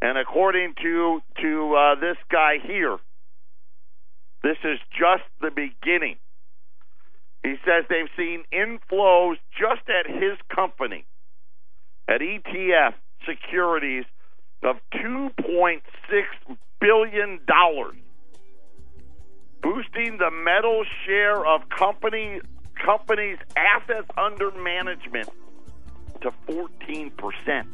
And 0.04 0.18
according 0.18 0.76
to 0.84 1.22
to 1.42 1.76
uh, 1.76 1.96
this 1.96 2.18
guy 2.30 2.56
here, 2.62 2.98
this 4.44 4.58
is 4.64 4.80
just 4.92 5.24
the 5.42 5.52
beginning. 5.52 6.18
He 7.44 7.56
says 7.66 7.86
they've 7.90 8.10
seen 8.16 8.44
inflows 8.54 9.36
just 9.58 9.82
at 9.90 10.06
his 10.10 10.38
company, 10.54 11.06
at 12.08 12.22
ETF 12.22 12.94
Securities, 13.28 14.06
of 14.64 14.78
$2.6 14.94 15.82
billion, 16.80 17.40
boosting 19.62 20.18
the 20.18 20.32
metal 20.32 20.84
share 21.06 21.46
of 21.46 21.62
company 21.70 22.40
companies' 22.84 23.38
assets 23.56 24.08
under 24.18 24.52
management 24.52 25.30
to 26.22 26.32
14%. 26.48 27.68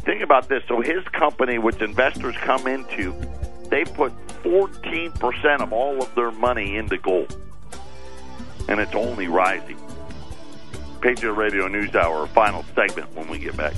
Think 0.00 0.22
about 0.22 0.48
this. 0.48 0.62
So 0.66 0.80
his 0.80 1.04
company, 1.12 1.58
which 1.58 1.80
investors 1.80 2.34
come 2.38 2.66
into, 2.66 3.14
they 3.70 3.84
put 3.84 4.12
14% 4.42 5.60
of 5.60 5.72
all 5.72 6.02
of 6.02 6.14
their 6.14 6.30
money 6.32 6.76
into 6.76 6.98
gold. 6.98 7.36
And 8.68 8.80
it's 8.80 8.94
only 8.94 9.28
rising. 9.28 9.78
Patriot 11.00 11.32
Radio 11.32 11.66
News 11.68 11.94
Hour, 11.94 12.26
final 12.26 12.64
segment 12.74 13.14
when 13.14 13.28
we 13.28 13.38
get 13.38 13.56
back. 13.56 13.74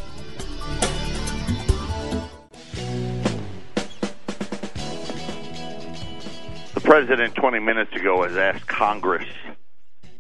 The 6.74 6.80
president 6.80 7.34
20 7.36 7.60
minutes 7.60 7.92
ago 7.94 8.24
has 8.24 8.36
asked 8.36 8.66
Congress 8.66 9.28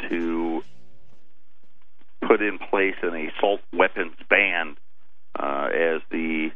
to 0.08 0.62
put 2.20 2.40
in 2.40 2.58
place 2.58 2.94
an 3.02 3.14
assault 3.14 3.60
weapons 3.72 4.14
ban 4.30 4.76
uh, 5.38 5.68
as 5.74 6.02
the 6.10 6.52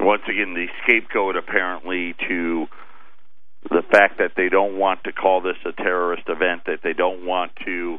once 0.00 0.22
again 0.28 0.54
the 0.54 0.66
scapegoat 0.82 1.36
apparently 1.36 2.14
to 2.28 2.66
the 3.70 3.82
fact 3.90 4.18
that 4.18 4.32
they 4.36 4.48
don't 4.48 4.78
want 4.78 5.04
to 5.04 5.12
call 5.12 5.40
this 5.40 5.56
a 5.64 5.72
terrorist 5.72 6.24
event, 6.28 6.62
that 6.66 6.80
they 6.82 6.92
don't 6.92 7.24
want 7.24 7.52
to 7.64 7.98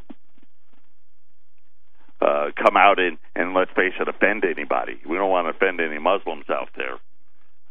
uh, 2.22 2.46
come 2.56 2.78
out 2.78 3.00
and, 3.00 3.18
and 3.36 3.54
let's 3.54 3.72
face 3.72 3.94
it, 4.00 4.08
offend 4.08 4.44
anybody. 4.46 5.00
We 5.08 5.18
don't 5.18 5.30
want 5.30 5.46
to 5.46 5.56
offend 5.56 5.82
any 5.82 6.00
Muslims 6.00 6.46
out 6.50 6.70
there. 6.76 6.98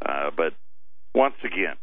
Uh, 0.05 0.31
but 0.37 0.53
once 1.15 1.37
again, 1.43 1.77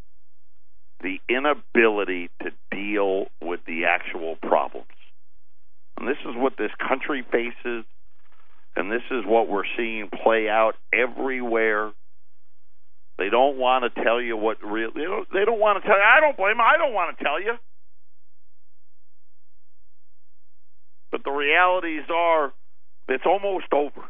the 1.01 1.19
inability 1.27 2.29
to 2.41 2.51
deal 2.71 3.25
with 3.41 3.59
the 3.65 3.85
actual 3.85 4.37
problems. 4.41 4.87
And 5.97 6.07
this 6.07 6.17
is 6.25 6.35
what 6.35 6.53
this 6.57 6.71
country 6.87 7.25
faces, 7.31 7.85
and 8.75 8.91
this 8.91 9.03
is 9.11 9.25
what 9.25 9.49
we're 9.49 9.67
seeing 9.77 10.09
play 10.23 10.47
out 10.49 10.75
everywhere 10.93 11.91
they 13.17 13.29
don't 13.29 13.57
want 13.57 13.83
to 13.83 14.03
tell 14.03 14.21
you 14.21 14.35
what 14.37 14.63
real. 14.63 14.91
They 14.93 15.03
don't, 15.03 15.27
they 15.31 15.45
don't 15.45 15.59
want 15.59 15.81
to 15.81 15.87
tell 15.87 15.97
you. 15.97 16.03
I 16.03 16.19
don't 16.19 16.37
blame 16.37 16.57
them. 16.57 16.61
I 16.61 16.77
don't 16.77 16.93
want 16.93 17.17
to 17.17 17.23
tell 17.23 17.41
you. 17.41 17.53
But 21.11 21.23
the 21.23 21.31
realities 21.31 22.03
are, 22.13 22.53
it's 23.07 23.25
almost 23.25 23.71
over. 23.71 24.01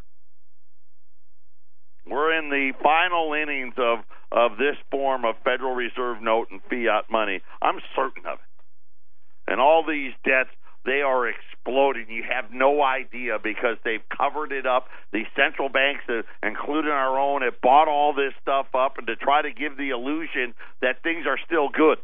We're 2.06 2.38
in 2.38 2.49
the 2.49 2.74
final 2.82 3.34
innings 3.34 3.76
of 3.78 3.99
of 4.32 4.58
this 4.58 4.76
form 4.89 5.26
of 5.26 5.36
Federal 5.43 5.76
Reserve 5.76 6.22
note 6.22 6.47
and 6.49 6.60
fiat 6.70 7.06
money. 7.10 7.41
I'm 7.62 7.80
certain 7.95 8.26
of 8.26 8.39
it. 8.39 9.51
And 9.51 9.62
all 9.62 9.86
these 9.88 10.12
debts 10.26 10.49
they 10.86 11.01
are 11.01 11.27
exploding. 11.27 12.09
You 12.09 12.23
have 12.23 12.51
no 12.51 12.84
idea 12.84 13.38
because 13.41 13.77
they've 13.84 14.03
covered 14.15 14.51
it 14.51 14.65
up. 14.65 14.88
The 15.11 15.23
central 15.36 15.69
banks, 15.69 16.03
uh, 16.09 16.23
including 16.41 16.91
our 16.91 17.17
own, 17.17 17.41
have 17.41 17.61
bought 17.61 17.88
all 17.88 18.13
this 18.13 18.34
stuff 18.41 18.67
up 18.73 18.97
and 18.97 19.07
to 19.07 19.15
try 19.15 19.41
to 19.41 19.51
give 19.51 19.77
the 19.77 19.89
illusion 19.89 20.53
that 20.81 21.01
things 21.03 21.25
are 21.25 21.39
still 21.45 21.69
good. 21.69 21.99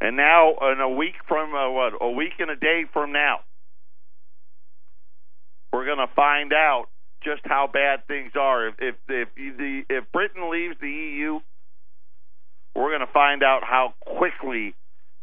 And 0.00 0.16
now, 0.16 0.54
in 0.72 0.80
a 0.80 0.88
week 0.88 1.14
from 1.26 1.54
uh, 1.54 1.70
what, 1.70 1.94
a 2.00 2.10
week 2.10 2.34
and 2.38 2.50
a 2.50 2.56
day 2.56 2.84
from 2.92 3.12
now, 3.12 3.40
we're 5.72 5.86
going 5.86 6.06
to 6.06 6.14
find 6.14 6.52
out 6.52 6.86
just 7.24 7.40
how 7.44 7.68
bad 7.72 8.06
things 8.06 8.32
are. 8.38 8.68
If 8.68 8.74
if 8.78 8.96
if, 9.08 9.56
the, 9.56 9.82
if 9.88 10.04
Britain 10.12 10.50
leaves 10.50 10.76
the 10.80 10.90
EU, 10.90 11.40
we're 12.76 12.90
going 12.90 13.06
to 13.06 13.12
find 13.12 13.42
out 13.42 13.62
how 13.64 13.94
quickly 14.04 14.74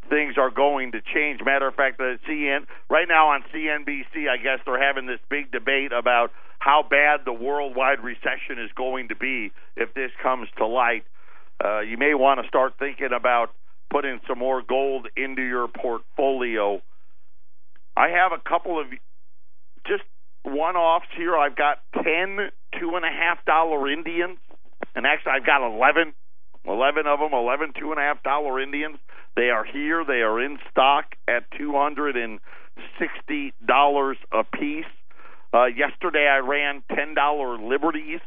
things 0.10 0.36
are 0.38 0.50
going 0.50 0.92
to 0.94 1.02
change. 1.14 1.42
Matter 1.44 1.68
of 1.68 1.76
fact, 1.76 1.98
the 1.98 2.18
CN 2.28 2.66
right 2.90 3.08
now 3.08 3.30
on 3.30 3.44
CNBC, 3.54 4.30
I 4.30 4.38
guess 4.38 4.60
they're 4.66 4.82
having 4.82 5.06
this 5.06 5.20
big 5.30 5.52
debate 5.52 5.92
about 5.92 6.32
how 6.60 6.86
bad 6.88 7.22
the 7.26 7.34
worldwide 7.34 8.04
recession 8.04 8.60
is 8.64 8.70
going 8.76 9.08
to 9.08 9.16
be 9.16 9.52
if 9.76 9.94
this 9.94 10.12
comes 10.22 10.48
to 10.58 10.68
light. 10.68 11.04
Uh, 11.64 11.80
you 11.82 11.98
may 11.98 12.14
want 12.14 12.42
to 12.42 12.48
start 12.48 12.74
thinking 12.78 13.10
about 13.16 13.54
putting 13.90 14.20
some 14.28 14.40
more 14.40 14.62
gold 14.62 15.08
into 15.18 15.42
your 15.42 15.68
portfolio. 15.68 16.82
I 17.96 18.10
have 18.10 18.32
a 18.32 18.50
couple 18.50 18.80
of 18.80 18.88
just 19.88 20.04
one 20.44 20.76
offs 20.76 21.08
here. 21.16 21.36
I've 21.36 21.56
got 21.56 21.80
ten 21.94 22.50
two 22.80 22.96
and 22.96 23.06
a 23.06 23.10
half 23.10 23.44
dollar 23.46 23.92
Indians, 23.92 24.38
and 24.96 25.06
actually 25.06 25.34
I've 25.34 25.46
got 25.46 25.66
eleven 25.66 26.14
11 26.66 27.08
of 27.08 27.20
them, 27.20 27.34
11 27.34 27.74
two 27.80 27.92
and 27.92 28.00
a 28.00 28.04
half 28.04 28.22
dollar 28.24 28.60
Indians. 28.62 28.98
They 29.36 29.50
are 29.50 29.64
here. 29.64 30.04
They 30.06 30.22
are 30.22 30.40
in 30.44 30.60
stock 30.70 31.16
at 31.28 31.50
$260 31.52 32.40
a 34.32 34.44
piece. 34.44 34.86
Uh, 35.54 35.66
yesterday, 35.66 36.28
I 36.28 36.38
ran 36.38 36.82
ten 36.96 37.14
dollar 37.14 37.58
liberties 37.58 38.22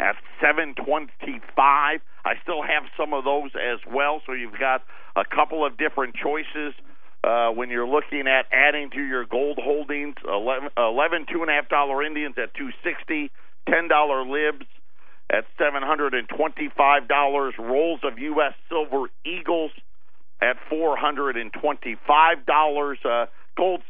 at 0.00 0.16
seven 0.40 0.74
twenty 0.74 1.40
five. 1.54 2.00
I 2.24 2.34
still 2.42 2.62
have 2.62 2.82
some 2.96 3.14
of 3.14 3.24
those 3.24 3.52
as 3.54 3.78
well. 3.88 4.20
So 4.26 4.32
you've 4.32 4.58
got 4.58 4.82
a 5.14 5.24
couple 5.24 5.64
of 5.64 5.76
different 5.78 6.16
choices 6.16 6.74
uh, 7.22 7.50
when 7.50 7.70
you're 7.70 7.86
looking 7.86 8.26
at 8.26 8.46
adding 8.50 8.90
to 8.90 9.00
your 9.00 9.24
gold 9.24 9.60
holdings. 9.62 10.16
11, 10.26 10.70
11 10.76 11.26
two 11.32 11.42
and 11.42 11.50
a 11.50 11.54
half 11.54 11.68
dollar 11.68 12.02
Indians 12.02 12.34
at 12.38 12.54
260 12.54 13.30
$10 13.68 14.30
libs 14.30 14.66
at 15.30 15.44
seven 15.58 15.82
hundred 15.82 16.14
and 16.14 16.28
twenty 16.28 16.70
five 16.76 17.08
dollars. 17.08 17.54
Rolls 17.58 18.00
of 18.04 18.18
U.S. 18.18 18.54
silver 18.68 19.08
eagles 19.24 19.70
at 20.42 20.56
four 20.68 20.96
hundred 20.96 21.36
and 21.36 21.52
twenty 21.52 21.96
five 22.06 22.44
dollars. 22.46 22.98
Uh, 23.04 23.26
gold's 23.56 23.84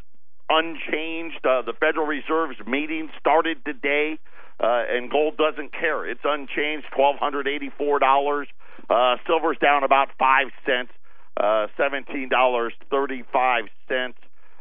unchanged. 0.49 1.45
Uh, 1.45 1.63
the 1.63 1.73
Federal 1.79 2.07
Reserve's 2.07 2.61
meeting 2.67 3.11
started 3.19 3.65
today 3.65 4.19
uh, 4.61 4.85
and 4.89 5.11
gold 5.11 5.37
doesn't 5.37 5.73
care. 5.73 6.07
It's 6.09 6.21
unchanged, 6.25 6.87
twelve 6.95 7.17
hundred 7.17 7.49
eighty-four 7.49 7.99
dollars. 7.99 8.49
Uh, 8.89 9.17
silver's 9.27 9.59
down 9.59 9.83
about 9.83 10.09
five 10.19 10.49
cents, 10.67 10.93
uh, 11.37 11.67
seventeen 11.77 12.29
dollars 12.29 12.73
thirty-five 12.91 13.65
cents, 13.89 14.19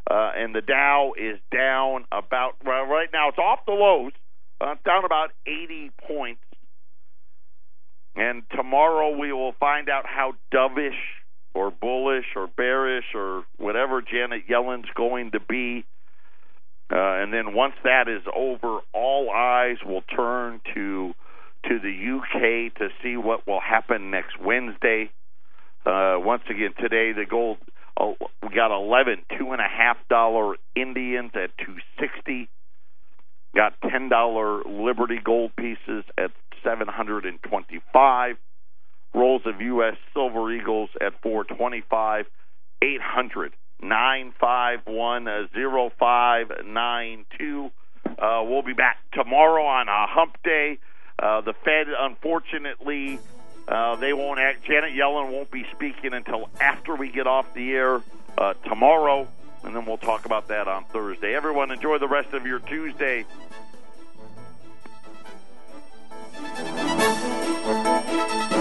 uh, 0.10 0.32
and 0.36 0.56
the 0.56 0.62
Dow 0.62 1.14
is 1.18 1.40
down 1.52 2.06
about 2.12 2.56
well, 2.66 2.86
right 2.86 3.10
now. 3.14 3.30
It's 3.30 3.38
off 3.38 3.60
the 3.66 3.74
lows, 3.74 4.14
uh, 4.62 4.76
down 4.86 5.06
about 5.06 5.32
eighty 5.46 5.92
points. 6.08 6.42
And 8.16 8.44
tomorrow 8.56 9.18
we 9.18 9.34
will 9.34 9.54
find 9.60 9.90
out 9.90 10.06
how 10.06 10.34
dovish 10.54 11.00
or 11.54 11.72
bullish 11.72 12.26
or 12.36 12.48
bearish 12.48 13.06
or 13.16 13.44
whatever 13.58 14.02
Janet 14.02 14.44
Yellen's 14.48 14.90
going 14.96 15.32
to 15.32 15.40
be 15.40 15.86
uh, 16.94 17.24
and 17.24 17.34
then 17.34 17.56
once 17.56 17.74
that 17.84 18.08
is 18.08 18.22
over, 18.36 18.80
all 18.94 19.32
eyes 19.32 19.78
will 19.86 20.04
turn 20.16 20.62
to 20.76 21.14
to 21.68 21.80
the 21.80 22.18
UK 22.18 22.76
to 22.76 22.90
see 23.02 23.16
what 23.16 23.48
will 23.48 23.62
happen 23.62 24.12
next 24.12 24.38
Wednesday. 24.40 25.10
Uh, 25.86 26.18
once 26.18 26.44
again, 26.50 26.74
today 26.80 27.14
the 27.14 27.26
gold 27.28 27.58
oh, 28.00 28.16
we 28.44 28.50
got 28.54 28.72
eleven 28.72 29.24
two 29.40 29.52
and 29.54 29.62
a 29.62 29.68
half 29.68 29.98
dollar 30.08 30.56
Indians 30.76 31.32
at 31.36 31.50
two 31.66 31.78
sixty. 32.00 32.50
Got 33.56 33.74
ten 33.90 34.10
dollar 34.10 34.64
Liberty 34.64 35.20
gold 35.24 35.56
pieces 35.56 36.04
at 36.18 36.32
seven 36.64 36.88
hundred 36.88 37.26
and 37.26 37.42
twenty 37.44 37.82
five. 37.92 38.38
Rolls 39.14 39.44
of 39.46 39.62
U.S. 39.62 39.96
Silver 40.14 40.52
Eagles 40.52 40.90
at 41.00 41.22
four 41.22 41.44
twenty 41.44 41.84
five. 41.90 42.26
Eight 42.82 43.02
hundred 43.02 43.54
nine 43.82 44.34
five 44.40 44.80
one 44.86 45.28
zero 45.54 45.92
five 46.00 46.52
nine 46.66 47.26
two. 47.38 47.70
Uh, 48.06 48.44
we'll 48.46 48.64
be 48.64 48.74
back 48.74 48.98
tomorrow 49.14 49.64
on 49.64 49.88
a 49.88 50.08
hump 50.08 50.38
day. 50.44 50.78
Uh, 51.20 51.42
the 51.42 51.54
Fed, 51.64 51.88
unfortunately, 51.98 53.20
uh, 53.68 53.96
they 53.98 54.14
won't 54.14 54.40
act. 54.40 54.66
Janet 54.66 54.94
Yellen 54.94 55.32
won't 55.32 55.52
be 55.52 55.66
speaking 55.74 56.14
until 56.14 56.50
after 56.60 56.96
we 56.96 57.10
get 57.10 57.28
off 57.28 57.54
the 57.54 57.72
air 57.72 58.02
uh, 58.38 58.54
tomorrow, 58.68 59.28
and 59.64 59.76
then 59.76 59.86
we'll 59.86 59.98
talk 59.98 60.26
about 60.26 60.48
that 60.48 60.68
on 60.68 60.86
Thursday. 60.86 61.36
Everyone, 61.36 61.72
enjoy 61.72 61.98
the 61.98 62.08
rest 62.08 62.34
of 62.34 62.46
your 62.46 62.60
Tuesday. 62.60 63.26
Música 66.44 68.53